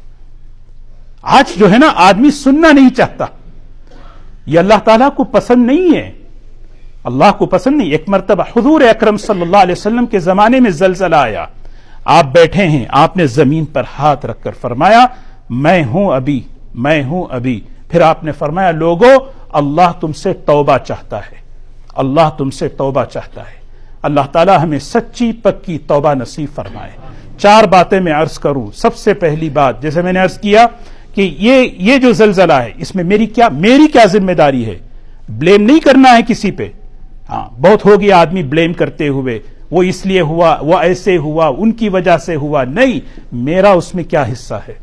آج 1.21 1.59
جو 1.59 1.71
ہے 1.71 1.77
نا، 1.77 1.91
آدمی 1.95 2.31
سننا 2.31 2.71
نہیں 2.71 2.89
چاہتا۔ 2.89 3.25
یہ 4.45 4.59
اللہ 4.59 4.73
تعالیٰ 4.85 5.09
کو 5.15 5.23
پسند 5.23 5.65
نہیں 5.65 5.97
ہے۔ 5.97 6.11
اللہ 7.07 7.25
کو 7.37 7.45
پسند 7.45 7.77
نہیں، 7.77 7.91
ایک 7.91 8.03
مرتبہ 8.07 8.43
حضور 8.57 8.81
اکرم 8.81 9.17
صلی 9.17 9.41
اللہ 9.41 9.57
علیہ 9.57 9.71
وسلم 9.71 10.05
کے 10.05 10.19
زمانے 10.19 10.59
میں 10.59 10.71
زلزلہ 10.71 11.15
آیا۔ 11.15 11.45
آپ 12.05 12.25
بیٹھے 12.25 12.67
ہیں، 12.67 12.85
آپ 12.89 13.17
نے 13.17 13.27
زمین 13.27 13.65
پر 13.65 13.83
ہاتھ 13.99 14.25
رکھ 14.25 14.43
کر 14.43 14.51
فرمایا، 14.61 15.05
میں 15.49 15.83
ہوں 15.83 16.09
ابھی، 16.09 16.41
میں 16.75 17.03
ہوں 17.03 17.25
ابھی۔ 17.29 17.61
پھر 17.89 18.01
آپ 18.01 18.23
نے 18.23 18.31
فرمایا 18.31 18.71
لوگوں 18.71 19.19
اللہ 19.49 19.91
تم 19.99 20.13
سے 20.13 20.33
توبہ 20.33 20.77
چاہتا 20.77 21.17
ہے۔ 21.17 21.35
اللہ 21.95 22.29
تم 22.37 22.49
سے 22.49 22.67
توبہ 22.67 23.05
چاہتا 23.05 23.41
ہے۔ 23.41 23.59
اللہ 24.01 24.21
تعالیٰ 24.31 24.59
ہمیں 24.63 24.79
سچی 24.79 25.31
پکی 25.31 25.77
توبہ 25.77 26.13
نصیب 26.13 26.55
فرمائے۔ 26.55 26.91
چار 27.37 27.63
باتیں 27.63 27.99
میں 27.99 28.13
عرض 28.13 28.39
کروں۔ 28.39 28.67
سب 28.75 28.95
سے 28.95 29.13
پہلی 29.13 29.49
بات، 29.49 29.81
جیسے 29.81 30.01
میں 30.01 30.13
نے 30.13 30.19
عرض 30.19 30.39
کیا 30.39 30.67
کہ 31.13 31.35
یہ 31.39 31.69
یہ 31.77 31.97
جو 31.97 32.13
زلزلہ 32.13 32.53
ہے، 32.53 32.71
اس 32.77 32.95
میں 32.95 33.03
میری 33.03 33.25
کیا 33.25 33.49
میری 33.49 33.87
کیا 33.87 34.05
ذمہ 34.05 34.31
داری 34.31 34.65
ہے؟ 34.65 34.79
بلیم 35.29 35.63
نہیں 35.63 35.79
کرنا 35.79 36.11
ہے 36.11 36.21
کسی 36.27 36.51
پہ۔ 36.51 36.67
ہاں 37.29 37.61
بہت 37.61 37.85
ہو 37.85 38.01
گیا 38.01 38.17
آدمی 38.17 38.43
بلیم 38.43 38.73
کرتے 38.73 39.07
ہوئے 39.07 39.39
وہ 39.71 39.83
اس 39.83 40.05
لیے 40.05 40.21
ہوا 40.21 40.57
وہ 40.61 40.77
ایسے 40.77 41.17
ہوا 41.17 41.47
ان 41.57 41.71
کی 41.71 41.89
وجہ 41.89 42.17
سے 42.17 42.35
ہوا 42.35 42.63
نہیں 42.63 42.99
میرا 43.31 43.71
اس 43.71 43.95
میں 43.95 44.03
کیا 44.03 44.23
حصہ 44.31 44.53
ہے؟ 44.67 44.73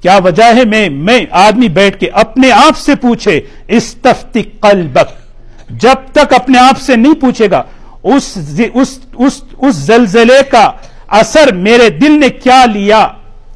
کیا 0.00 0.18
وجہ 0.24 0.44
ہے؟ 0.56 0.64
میں 0.64 0.88
میں 0.90 1.26
آدمی 1.30 1.68
بیٹھ 1.68 1.98
کے 1.98 2.08
اپنے 2.12 2.50
آپ 2.52 2.78
سے 2.78 2.94
پوچھے 2.94 3.40
استفتی 3.68 4.42
قلبک 4.42 5.12
جب 5.70 6.12
تک 6.12 6.32
اپنے 6.32 6.58
آپ 6.58 6.80
سے 6.80 6.96
نہیں 6.96 7.14
پوچھے 7.14 7.50
گا 7.50 7.62
اس 8.02 8.38
اس, 8.74 8.98
اس, 9.14 9.42
اس 9.58 9.76
زلزلے 9.76 10.42
کا 10.50 10.70
اثر 11.08 11.52
میرے 11.52 11.88
دل 11.90 12.20
نے 12.20 12.28
کیا 12.28 12.64
لیا؟ 12.72 13.08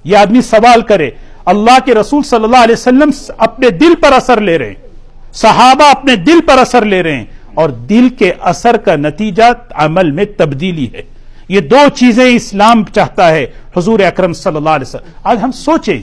یہ 0.04 0.16
آدمی 0.16 0.40
سوال 0.40 0.82
کرے 0.82 1.10
اللہ 1.44 1.78
کے 1.84 1.94
رسول 1.94 2.22
صلی 2.22 2.44
اللہ 2.44 2.56
علیہ 2.56 2.72
وسلم 2.72 3.10
اپنے 3.38 3.70
دل 3.70 3.94
پر 3.94 4.12
اثر 4.12 4.40
لے 4.40 4.58
رہے 4.58 4.66
ہیں 4.66 4.86
صحابہ 5.32 5.84
اپنے 5.84 6.16
دل 6.16 6.40
پر 6.46 6.58
اثر 6.58 6.84
لے 6.84 7.02
رہے 7.02 7.16
ہیں 7.16 7.24
اور 7.54 7.68
دل 7.68 8.08
کے 8.18 8.32
اثر 8.40 8.76
کا 8.76 8.96
نتیجہ 8.96 9.42
عمل 9.70 10.10
میں 10.10 10.24
تبدیلی 10.36 10.92
ہے۔ 10.92 11.02
یہ 11.48 11.60
دو 11.60 11.88
چیزیں 11.94 12.24
اسلام 12.24 12.84
چاہتا 12.84 13.28
ہے، 13.28 13.46
حضور 13.76 14.00
اکرم 14.00 14.32
صلی 14.32 14.56
اللہ 14.56 14.70
علیہ 14.70 14.88
وسلم۔ 14.88 15.10
آج 15.24 15.38
ہم 15.42 15.52
سوچیں، 15.52 16.02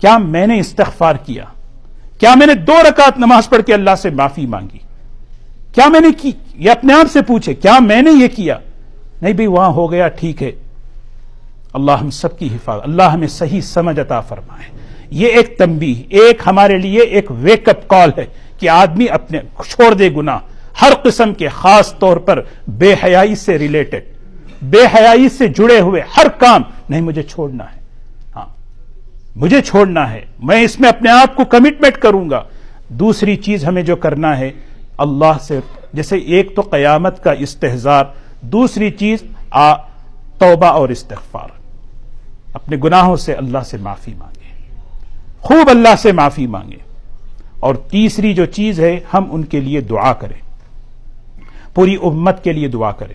کیا 0.00 0.18
میں 0.18 0.46
نے 0.46 0.58
استغفار 0.58 1.14
کیا؟ 1.14 1.44
کیا 2.18 2.34
میں 2.34 2.46
نے 2.46 2.54
دو 2.54 2.74
رکعت 2.88 3.18
نماز 3.18 3.48
پڑھ 3.48 3.62
کے 3.62 3.74
اللہ 3.74 3.94
سے 4.02 4.10
معافی 4.10 4.46
مانگی؟ 4.46 4.78
کیا 5.74 5.88
میں 5.88 6.00
نے 6.00 6.08
کی؟ 6.22 6.30
یہ 6.54 6.70
اپنے 6.70 6.94
آپ 6.94 7.12
سے 7.12 7.22
پوچھے 7.22 7.54
کیا 7.54 7.78
میں 7.78 8.02
نے 8.02 8.10
یہ 8.10 8.28
کیا؟ 8.28 8.58
نہیں 9.22 9.32
بھائی، 9.32 9.46
وہاں 9.46 9.68
ہو 9.68 9.92
گیا، 9.92 10.08
ٹھیک 10.08 10.42
ہے۔ 10.42 10.50
اللہ 11.72 11.92
ہم 11.92 12.10
سب 12.10 12.38
کی 12.38 12.46
حفاظت، 12.46 12.84
اللہ 12.84 13.02
ہمیں 13.02 13.28
صحیح 13.28 13.60
سمجھ 13.60 14.00
عطا 14.00 14.20
فرمائے۔ 14.20 14.70
یہ 15.10 15.28
ایک 15.28 15.58
تنبیہ، 15.58 16.02
ایک 16.08 16.42
ہمارے 16.46 16.78
لیے 16.78 17.00
ایک 17.00 17.26
ویک 17.30 17.68
اپ 17.68 17.88
کال 17.88 18.10
ہے۔ 18.18 18.26
کہ 18.62 18.68
آدمی 18.68 19.08
اپنے 19.08 19.38
چھوڑ 19.68 19.94
دے 19.94 20.10
گنا 20.10 20.38
ہر 20.82 20.92
قسم 21.02 21.34
کے 21.34 21.48
خاص 21.48 21.98
طور 21.98 22.16
پر 22.16 22.42
بے 22.66 22.94
حیائی 23.04 23.34
سے 23.34 23.58
ریلیٹڈ 23.58 24.00
بے 24.62 24.82
حیائی 24.94 25.28
سے 25.28 25.48
جڑے 25.48 25.80
ہوئے 25.80 26.02
ہر 26.16 26.28
کام، 26.28 26.62
نہیں، 26.88 27.00
مجھے 27.00 27.22
چھوڑنا 27.22 27.64
ہے۔ 27.64 27.80
ہاں 28.36 28.46
مجھے 29.36 29.60
چھوڑنا 29.60 30.10
ہے۔ 30.10 30.20
میں 30.42 30.62
اس 30.62 30.80
میں 30.80 30.88
اپنے 30.88 31.10
آپ 31.10 31.36
کو 31.36 31.44
کمٹمنٹ 31.44 31.94
کروں 31.94 32.30
گا۔ 32.30 32.42
دوسری 32.88 33.36
چیز 33.36 33.64
ہمیں 33.64 33.82
جو 33.82 33.96
کرنا 33.96 34.38
ہے، 34.38 34.50
اللہ 34.98 35.38
سے، 35.40 35.60
جیسے 35.92 36.16
ایک 36.16 36.56
تو 36.56 36.62
قیامت 36.62 37.24
کا 37.24 37.32
استحزار 37.32 38.04
دوسری 38.40 38.90
چیز، 38.90 39.22
آ، 39.50 39.74
توبہ 40.38 40.66
اور 40.66 40.88
استغفار۔ 40.88 41.48
اپنے 42.54 42.76
گناہوں 42.84 43.16
سے 43.16 43.32
اللہ 43.32 43.58
سے 43.66 43.76
معافی 43.76 44.14
مانگے۔ 44.18 44.74
خوب 45.40 45.70
اللہ 45.70 45.96
سے 45.98 46.12
معافی 46.12 46.46
مانگے۔ 46.46 46.91
اور 47.62 47.74
تیسری 47.74 48.34
جو 48.34 48.44
چیز 48.44 48.80
ہے، 48.80 49.00
ہم 49.14 49.24
ان 49.30 49.44
کے 49.44 49.60
لیے 49.60 49.80
دعا 49.80 50.12
کریں۔ 50.12 50.36
پوری 51.74 51.96
امت 52.02 52.44
کے 52.44 52.52
لیے 52.52 52.68
دعا 52.68 52.92
کریں۔ 52.92 53.14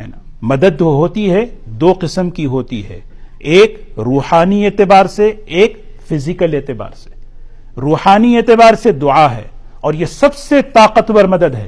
ہے 0.00 0.06
نا؟ 0.06 0.18
مدد 0.42 0.80
ہوتی 0.80 1.30
ہے، 1.30 1.46
دو 1.64 1.94
قسم 2.00 2.30
کی 2.30 2.46
ہوتی 2.46 2.88
ہے۔ 2.88 3.00
ایک 3.38 3.92
روحانی 3.96 4.66
اعتبار 4.66 5.06
سے، 5.06 5.32
ایک 5.46 5.84
فزیکل 6.08 6.54
اعتبار 6.54 6.90
سے۔ 6.96 7.10
روحانی 7.80 8.36
اعتبار 8.36 8.74
سے 8.74 8.92
دعا 8.92 9.36
ہے، 9.36 9.44
اور 9.80 9.94
یہ 9.94 10.06
سب 10.06 10.34
سے 10.34 10.62
طاقتور 10.62 11.24
مدد 11.24 11.54
ہے۔ 11.54 11.66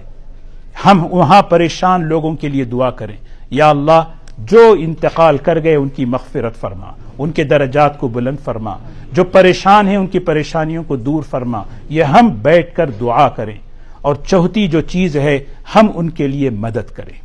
ہم 0.85 1.07
وہاں 1.11 1.43
پریشان 1.43 2.05
لوگوں 2.05 2.35
کے 2.35 2.49
لیے 2.49 2.65
دعا 2.65 2.91
کریں۔ 2.91 3.17
یا 3.51 3.71
اللہ 3.71 4.05
جو 4.47 4.77
انتقال 4.79 5.39
کر 5.39 5.63
گئے 5.63 5.75
ان 5.75 5.89
کی 5.89 6.05
مغفرت 6.05 6.57
فرما، 6.57 6.91
ان 7.19 7.31
کے 7.31 7.45
درجات 7.45 7.99
کو 7.99 8.09
بلند 8.09 8.37
فرما، 8.45 8.77
جو 9.13 9.25
پریشان 9.25 9.89
ہیں 9.89 9.97
ان 9.97 10.07
کی 10.07 10.19
پریشانیوں 10.19 10.85
کو 10.85 10.97
دور 10.97 11.23
فرما، 11.23 11.63
یہ 11.89 12.03
ہم 12.03 12.29
بیٹھ 12.43 12.75
کر 12.75 12.91
دعا 12.91 13.29
کریں 13.29 13.59
اور 14.03 14.15
چوتھی 14.27 14.69
جو 14.69 14.81
چیز 14.81 15.17
ہے 15.17 15.39
ہم 15.75 15.89
ان 15.95 16.11
کے 16.11 16.27
لیے 16.27 16.51
مدد 16.51 16.95
کریں۔ 16.95 17.21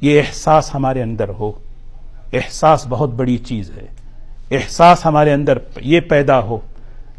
یہ 0.00 0.20
احساس 0.20 0.74
ہمارے 0.74 1.02
اندر 1.02 1.28
ہو۔ 1.28 1.52
احساس 2.32 2.86
بہت 2.88 3.10
بڑی 3.10 3.38
چیز 3.38 3.70
ہے۔ 3.70 3.86
احساس 4.50 5.06
ہمارے 5.06 5.32
اندر 5.32 5.58
یہ 5.80 6.00
پیدا 6.00 6.40
ہو۔ 6.40 6.58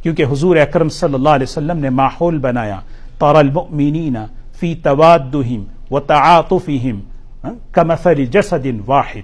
کیونکہ 0.04 0.26
حضور 0.32 0.56
اکرم 0.56 0.90
صلی 0.90 1.14
اللہ 1.14 1.30
علیہ 1.30 1.50
وسلم 1.50 1.78
نے 1.78 1.90
ماحول 1.90 2.38
بنایا۔ 2.38 2.80
طور 3.20 3.36
المؤمنین 3.36 4.18
فی 4.60 4.76
توادہم 4.76 5.64
و 5.92 6.00
تعاطفہم۔ 6.00 7.00
ہاں؟ 7.44 7.52
کمثل 7.72 8.26
جسد 8.26 8.68
واحد۔ 8.86 9.22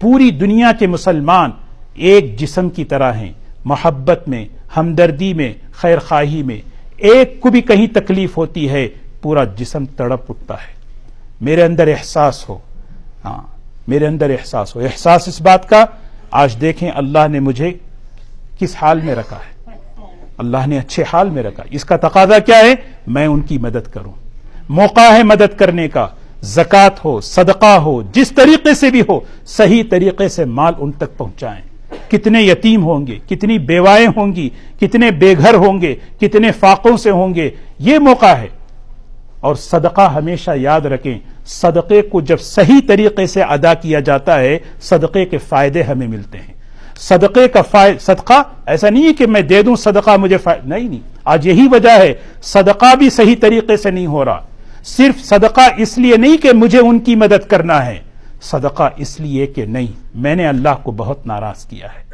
پوری 0.00 0.30
دنیا 0.30 0.72
کے 0.78 0.86
مسلمان 0.86 1.50
ایک 1.94 2.38
جسم 2.38 2.70
کی 2.70 2.84
طرح 2.84 3.12
ہیں۔ 3.12 3.32
محبت 3.64 4.28
میں، 4.28 4.44
ہمدردی 4.76 5.34
میں، 5.34 5.54
خیر 5.72 5.98
خواہی 5.98 6.42
میں۔ 6.42 6.60
ایک 6.96 7.40
کو 7.40 7.50
بھی 7.50 7.60
کہیں 7.60 7.86
تکلیف 7.86 8.36
ہوتی 8.36 8.70
ہے، 8.70 8.88
پورا 9.22 9.44
جسم 9.44 9.84
تڑپ 9.84 10.30
اٹھتا 10.30 10.54
ہے۔ 10.54 10.76
میرے 11.40 11.62
اندر 11.62 11.88
احساس 11.88 12.48
ہو۔ 12.48 12.58
ہاں 13.24 13.42
میرے 13.88 14.06
اندر 14.06 14.30
احساس 14.30 14.76
ہو۔ 14.76 14.80
احساس 14.80 15.28
اس 15.28 15.40
بات 15.40 15.68
کا، 15.68 15.84
آج 16.30 16.60
دیکھیں 16.60 16.90
اللہ 16.94 17.28
نے 17.28 17.40
مجھے 17.40 17.72
کس 18.58 18.76
حال 18.76 19.00
میں 19.00 19.14
رکھا 19.14 19.36
ہے۔ 19.36 19.70
اللہ 20.38 20.66
نے 20.66 20.78
اچھے 20.78 21.04
حال 21.12 21.30
میں 21.30 21.42
رکھا۔ 21.42 21.62
اس 21.70 21.84
کا 21.84 21.96
تقاضا 21.96 22.38
کیا 22.38 22.58
ہے؟ 22.58 22.74
میں 23.06 23.26
ان 23.26 23.40
کی 23.40 23.58
مدد 23.58 23.94
کروں۔ 23.94 24.12
موقع 24.68 25.12
ہے 25.12 25.22
مدد 25.22 25.58
کرنے 25.58 25.88
کا۔ 25.88 26.06
زکات 26.42 27.04
ہو، 27.04 27.20
صدقہ 27.20 27.66
ہو، 27.66 28.02
جس 28.02 28.32
طریقے 28.32 28.74
سے 28.74 28.90
بھی 28.90 29.02
ہو، 29.08 29.20
صحیح 29.46 29.82
طریقے 29.90 30.28
سے 30.28 30.44
مال 30.44 30.72
ان 30.78 30.92
تک 30.92 31.18
پہنچائیں۔ 31.18 31.62
کتنے 32.10 32.42
یتیم 32.42 32.84
ہوں 32.84 33.06
گے، 33.06 33.18
کتنی 33.28 33.58
بیوائیں 33.58 34.06
ہوں 34.16 34.36
گی، 34.36 34.50
کتنے 34.80 35.10
بے 35.10 35.34
گھر 35.38 35.54
ہوں 35.54 35.80
گے، 35.80 35.94
کتنے 36.20 36.52
فاقوں 36.52 36.96
سے 36.96 37.10
ہوں 37.10 37.34
گے، 37.34 37.50
یہ 37.78 37.98
موقع 37.98 38.26
ہے۔ 38.26 38.46
اور 39.40 39.54
صدقہ 39.54 40.12
ہمیشہ 40.12 40.50
یاد 40.56 40.80
رکھیں، 40.80 41.18
صدقے 41.46 42.02
کو 42.02 42.20
جب 42.20 42.40
صحیح 42.40 42.80
طریقے 42.88 43.26
سے 43.26 43.42
ادا 43.42 43.74
کیا 43.74 44.00
جاتا 44.00 44.40
ہے، 44.40 44.58
صدقے 44.80 45.24
کے 45.24 45.38
فائدے 45.38 45.82
ہمیں 45.82 46.08
ملتے 46.08 46.38
ہیں۔ 46.38 46.54
صدقے 46.98 47.48
کا 47.48 47.86
صدقہ، 48.00 48.42
ایسا 48.66 48.90
نہیں 48.90 49.04
ہے 49.04 49.12
کہ 49.12 49.26
میں 49.26 49.40
دے 49.40 49.62
دوں، 49.62 49.76
صدقہ 49.76 50.16
مجھے 50.16 50.36
نہیں 50.64 50.88
نہیں۔ 50.88 51.00
آج 51.24 51.46
یہی 51.46 51.68
وجہ 51.70 51.98
ہے، 51.98 52.14
صدقہ 52.42 52.94
بھی 52.94 53.10
صحیح 53.10 53.34
طریقے 53.40 53.76
سے 53.76 53.90
نہیں 53.90 54.06
ہو 54.06 54.24
رہا۔ 54.24 54.46
صرف 54.86 55.24
صدقہ 55.24 55.60
اس 55.76 55.98
لیے 55.98 56.16
نہیں 56.16 56.36
کہ 56.36 56.52
مجھے 56.52 56.78
ان 56.78 56.98
کی 56.98 57.14
مدد 57.16 57.48
کرنا 57.48 57.86
ہے۔ 57.86 57.98
صدقہ 58.42 58.90
اس 58.96 59.20
لیے 59.20 59.46
کہ 59.46 59.64
نہیں، 59.64 59.86
میں 60.14 60.34
نے 60.34 60.46
اللہ 60.46 60.68
کو 60.82 60.92
بہت 60.92 61.26
ناراض 61.26 61.66
کیا 61.66 61.86
ہے۔ 61.86 62.04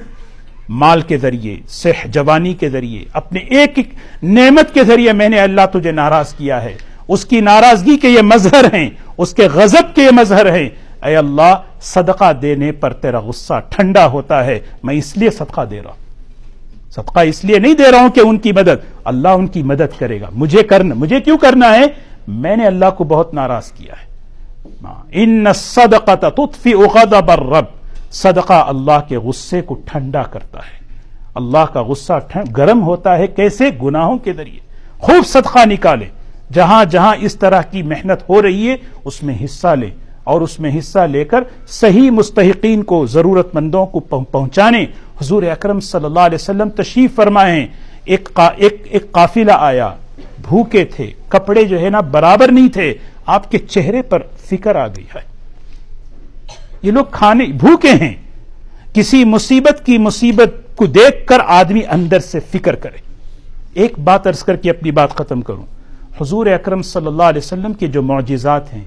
مال 0.69 1.01
کے 1.01 1.17
ذریعے 1.17 1.57
صح 1.69 2.07
جوانی 2.07 2.55
کے 2.55 2.69
ذریعے، 2.69 3.05
اپنے 3.13 3.41
ایک 3.41 3.73
ایک 3.77 3.89
نعمت 4.23 4.75
کے 4.75 4.85
ذریعے 4.85 5.13
میں 5.13 5.29
نے 5.29 5.41
اللہ 5.41 5.61
تجھے 5.73 5.93
ناراض 5.93 6.35
کیا 6.35 6.63
ہے۔ 6.63 6.77
اس 7.09 7.25
کی 7.25 7.41
ناراضگی 7.41 7.97
کے 7.97 8.09
یہ 8.09 8.23
مظہر 8.23 8.75
ہیں، 8.75 8.91
اس 9.19 9.35
کے 9.35 9.49
غضب 9.49 9.95
کے 9.95 10.03
یہ 10.03 10.11
مظہر 10.13 10.55
ہیں۔ 10.55 10.69
اے 11.05 11.17
اللہ، 11.17 11.55
صدقہ 11.83 12.33
دینے 12.33 12.73
پر 12.73 12.93
تیرا 12.93 13.21
غصہ 13.21 13.61
ٹھنڈا 13.71 14.07
ہوتا 14.07 14.47
ہے، 14.47 14.61
میں 14.83 14.95
اس 14.95 15.17
لیے 15.17 15.31
صدقہ 15.31 15.65
دے 15.65 15.83
رہا 15.83 15.91
ہوں۔ 15.91 16.03
صدقہ 16.91 17.21
اس 17.21 17.45
لیے 17.45 17.59
نہیں 17.59 17.75
دے 17.75 17.91
رہا 17.91 17.99
ہوں 17.99 18.11
کہ 18.11 18.21
ان 18.21 18.39
کی 18.39 18.53
مدد۔ 18.53 18.97
اللہ 19.05 19.29
ان 19.29 19.47
کی 19.47 19.63
مدد 19.63 19.99
کرے 19.99 20.21
گا۔ 20.21 20.27
مجھے 20.33 20.63
کرنا، 20.63 20.95
مجھے 20.95 21.21
کیوں 21.21 21.39
کرنا 21.39 21.75
ہے؟ 21.75 22.12
میں 22.29 22.57
نے 22.57 22.67
اللہ 22.67 22.85
کو 22.97 23.05
بہت 23.05 23.35
ناراض 23.35 23.73
کیا 23.73 23.95
ہے۔ 24.03 24.13
ان 25.11 25.45
صدقہ 25.55 26.15
تطفی 26.15 26.75
غضب 26.75 27.31
الرب۔ 27.31 27.65
صدقہ 28.11 28.65
اللہ 28.69 29.01
کے 29.09 29.17
غصے 29.17 29.61
کو 29.63 29.75
ٹھنڈا 29.75 30.23
کرتا 30.23 30.59
ہے۔ 30.59 31.01
اللہ 31.35 31.65
کا 31.73 31.83
غصہ 31.83 32.13
گرم 32.57 32.83
ہوتا 32.83 33.19
ہے 33.19 33.27
کیسے؟ 33.27 33.65
گناہوں 33.83 34.19
کے 34.19 34.33
ذریعے۔ 34.33 34.61
خوب 34.99 35.27
صدقہ 35.27 35.59
نکالے۔ 35.67 36.05
جہاں 36.53 36.85
جہاں 36.85 37.15
اس 37.21 37.37
طرح 37.37 37.63
کی 37.63 37.83
محنت 37.83 38.29
ہو 38.29 38.43
رہی 38.43 38.71
ہے، 38.71 38.77
اس 39.05 39.23
میں 39.23 39.35
حصہ 39.45 39.69
لے۔ 39.69 39.91
اور 40.25 40.41
اس 40.41 40.61
میں 40.61 40.79
حصہ 40.79 40.99
لے 40.99 41.25
کر 41.25 41.41
صحیح 41.67 42.11
مستحقین 42.11 42.83
کو 42.83 43.07
ضرورت 43.07 43.55
مندوں 43.55 43.87
کو 43.87 44.01
پہنچانے۔ 44.01 44.83
حضور 45.21 45.43
اکرم 45.43 45.81
صلی 45.81 46.05
اللہ 46.05 46.21
علیہ 46.21 46.39
وسلم 46.41 46.71
تشریف 46.71 47.15
فرمائے۔ 47.15 47.67
ایک 48.05 48.29
ایک 48.57 49.13
قافلہ 49.13 49.53
آیا۔ 49.59 49.91
بھوکے 50.53 50.85
تھے، 50.85 51.11
کپڑے 51.29 51.65
جو 51.65 51.81
ہے 51.81 51.91
نا 51.91 52.01
برابر 52.01 52.53
نہیں 52.53 52.69
تھے، 52.69 52.95
آپ 53.27 53.51
کے 53.51 53.59
چہرے 53.59 54.03
پر 54.03 54.23
فکر 54.37 54.77
آ 54.77 54.87
گئی 54.87 55.05
ہے۔ 55.15 55.21
یہ 56.83 56.93
لوگ 56.93 57.05
کھانے، 57.11 57.45
بھوکے 57.45 57.91
ہیں۔ 57.91 58.15
کسی 58.93 59.25
مصیبت 59.25 59.87
کی 59.87 59.99
مصیبت 59.99 60.77
کو 60.77 60.87
دیکھ 60.87 61.27
کر 61.27 61.39
آدمی 61.47 61.81
اندر 61.91 62.19
سے 62.19 62.41
فکر 62.41 62.75
کرے۔ 62.75 62.97
ایک 63.75 63.99
بات 63.99 64.27
ارض 64.27 64.43
کر 64.43 64.57
کے 64.57 64.71
اپنی 64.71 64.91
بات 64.91 65.11
ختم 65.11 65.41
کروں۔ 65.41 65.63
حضور 66.21 66.47
اکرم 66.47 66.83
صلی 66.83 67.07
اللہ 67.07 67.23
علیہ 67.23 67.41
وسلم 67.45 67.73
کے 67.73 67.87
جو 67.87 68.03
معجزات 68.03 68.75
ہیں، 68.75 68.85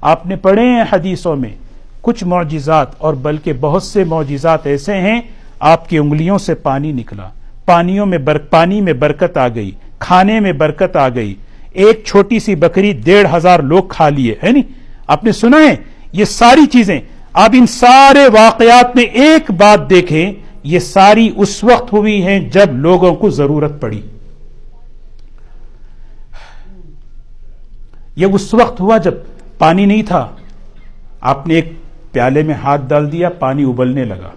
آپ 0.00 0.26
نے 0.26 0.36
پڑھے 0.36 0.62
ہیں 0.62 0.84
حدیثوں 0.92 1.36
میں، 1.36 1.54
کچھ 2.00 2.24
معجزات 2.24 2.86
اور 2.98 3.14
بلکہ 3.14 3.52
بہت 3.60 3.82
سے 3.82 4.04
معجزات 4.04 4.66
ایسے 4.66 4.94
ہیں، 4.94 5.20
آپ 5.60 5.88
کی 5.88 5.98
انگلیوں 5.98 6.38
سے 6.38 6.54
پانی 6.54 6.92
نکلا۔ 6.92 7.28
پانیوں 7.64 8.06
میں 8.06 8.18
بر، 8.18 8.38
پانی 8.38 8.80
میں 8.80 8.92
برکت 8.92 9.36
آ 9.36 9.48
گئی۔ 9.48 9.70
کھانے 9.98 10.40
میں 10.40 10.52
برکت 10.52 10.96
آ 10.96 11.08
گئی۔ 11.08 11.34
ایک 11.72 12.02
چھوٹی 12.06 12.38
سی 12.38 12.54
بکری 12.54 12.92
ڈیڑھ 12.92 13.36
ہزار 13.36 13.60
لوگ 13.60 13.84
کھا 13.88 14.08
لیے، 14.08 14.34
ہے 14.42 14.52
نہیں؟ 14.52 14.62
آپ 15.06 15.24
نے 15.24 15.32
سنا 15.32 15.56
ہے، 15.56 15.76
یہ 16.12 16.24
ساری 16.24 16.66
چیزیں۔ 16.66 17.00
آپ 17.32 17.50
ان 17.52 17.66
سارے 17.66 18.26
واقعات 18.26 18.96
میں 18.96 19.04
ایک 19.04 19.50
بات 19.50 19.90
دیکھیں، 19.90 20.32
یہ 20.62 20.78
ساری 20.78 21.30
اس 21.36 21.64
وقت 21.64 21.92
ہوئی 21.92 22.22
ہیں 22.22 22.50
جب 22.50 22.72
لوگوں 22.72 23.14
کو 23.14 23.30
ضرورت 23.30 23.80
پڑی۔ 23.80 24.00
یہ 28.16 28.26
اس 28.26 28.54
وقت 28.54 28.80
ہوا 28.80 28.96
جب 28.96 29.14
پانی 29.58 29.86
نہیں 29.86 30.02
تھا۔ 30.02 30.28
آپ 31.20 31.46
نے 31.46 31.54
ایک 31.54 31.72
پیالے 32.12 32.42
میں 32.42 32.54
ہاتھ 32.54 32.82
ڈال 32.88 33.12
دیا، 33.12 33.28
پانی 33.28 33.62
ابلنے 33.62 34.04
لگا۔ 34.04 34.30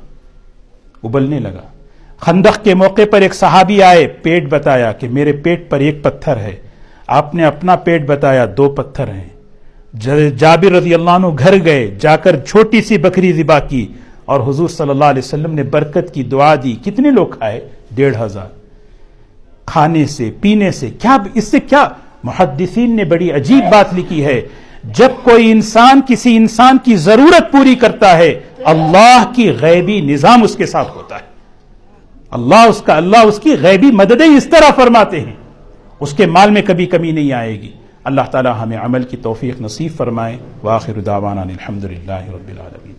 ابلنے 1.03 1.39
لگا۔ 1.39 1.78
خندق 2.19 2.63
کے 2.63 2.75
موقع 2.75 3.01
پر 3.11 3.21
ایک 3.21 3.33
صحابی 3.33 3.83
آئے، 3.83 4.07
پیٹ 4.07 4.45
بتایا 4.49 4.91
کہ 4.91 5.09
میرے 5.09 5.31
پیٹ 5.31 5.69
پر 5.69 5.79
ایک 5.79 6.03
پتھر 6.03 6.37
ہے۔ 6.37 6.55
آپ 7.07 7.35
نے 7.35 7.45
اپنا 7.45 7.75
پیٹ 7.75 8.05
بتایا، 8.05 8.45
دو 8.57 8.69
پتھر 8.69 9.07
ہیں۔ 9.07 9.29
جابر 10.37 10.71
رضی 10.71 10.93
اللہ 10.93 11.09
عنہ 11.09 11.27
گھر 11.39 11.65
گئے، 11.65 11.95
جا 11.99 12.15
کر 12.15 12.39
چھوٹی 12.39 12.81
سی 12.81 12.97
بکری 12.97 13.33
ذبا 13.33 13.59
کی 13.59 13.87
اور 14.25 14.49
حضور 14.49 14.69
صلی 14.69 14.89
اللہ 14.89 15.05
علیہ 15.05 15.21
وسلم 15.25 15.53
نے 15.53 15.63
برکت 15.63 16.13
کی 16.13 16.23
دعا 16.23 16.55
دی۔ 16.63 16.75
کتنے 16.85 17.11
لوگ 17.11 17.27
کھائے؟ 17.27 17.67
ڈیڑھ 17.91 18.21
ہزار۔ 18.21 18.47
کھانے 19.65 20.05
سے، 20.05 20.31
پینے 20.41 20.71
سے 20.71 20.89
کیا 20.89 21.17
اس 21.33 21.43
سے 21.43 21.59
کیا؟ 21.59 21.89
محدثین 22.23 22.95
نے 22.95 23.03
بڑی 23.03 23.31
عجیب 23.31 23.71
بات 23.71 23.93
لکھی 23.93 24.25
ہے۔ 24.25 24.41
جب 24.83 25.09
کوئی 25.23 25.51
انسان، 25.51 26.01
کسی 26.07 26.37
انسان 26.37 26.77
کی 26.83 26.95
ضرورت 26.95 27.51
پوری 27.51 27.75
کرتا 27.75 28.17
ہے، 28.17 28.39
اللہ 28.63 29.31
کی 29.35 29.51
غیبی 29.61 30.01
نظام 30.01 30.43
اس 30.43 30.55
کے 30.55 30.65
ساتھ 30.65 30.91
ہوتا 30.95 31.15
ہے۔ 31.15 31.28
اللہ 32.31 32.55
اس 32.55 32.81
کا 32.81 32.97
اللہ 32.97 33.17
اس 33.17 33.39
کی 33.39 33.55
غیبی 33.61 33.91
مددیں 33.91 34.37
اس 34.37 34.47
طرح 34.49 34.71
فرماتے 34.75 35.19
ہیں۔ 35.19 35.35
اس 35.99 36.13
کے 36.13 36.25
مال 36.25 36.51
میں 36.51 36.61
کبھی 36.61 36.85
کمی 36.85 37.11
نہیں 37.11 37.33
آئے 37.33 37.61
گی۔ 37.61 37.71
اللہ 38.03 38.21
تعالی 38.31 38.49
ہمیں 38.61 38.77
عمل 38.77 39.03
کی 39.03 39.17
توفیق 39.17 39.61
نصیب 39.61 39.91
فرمائے۔ 39.97 40.37
واخر 40.63 40.93
دعوانا 40.93 41.41
الحمد 41.41 41.83
للہ 41.83 42.11
رب 42.11 42.47
العالمین۔ 42.47 42.98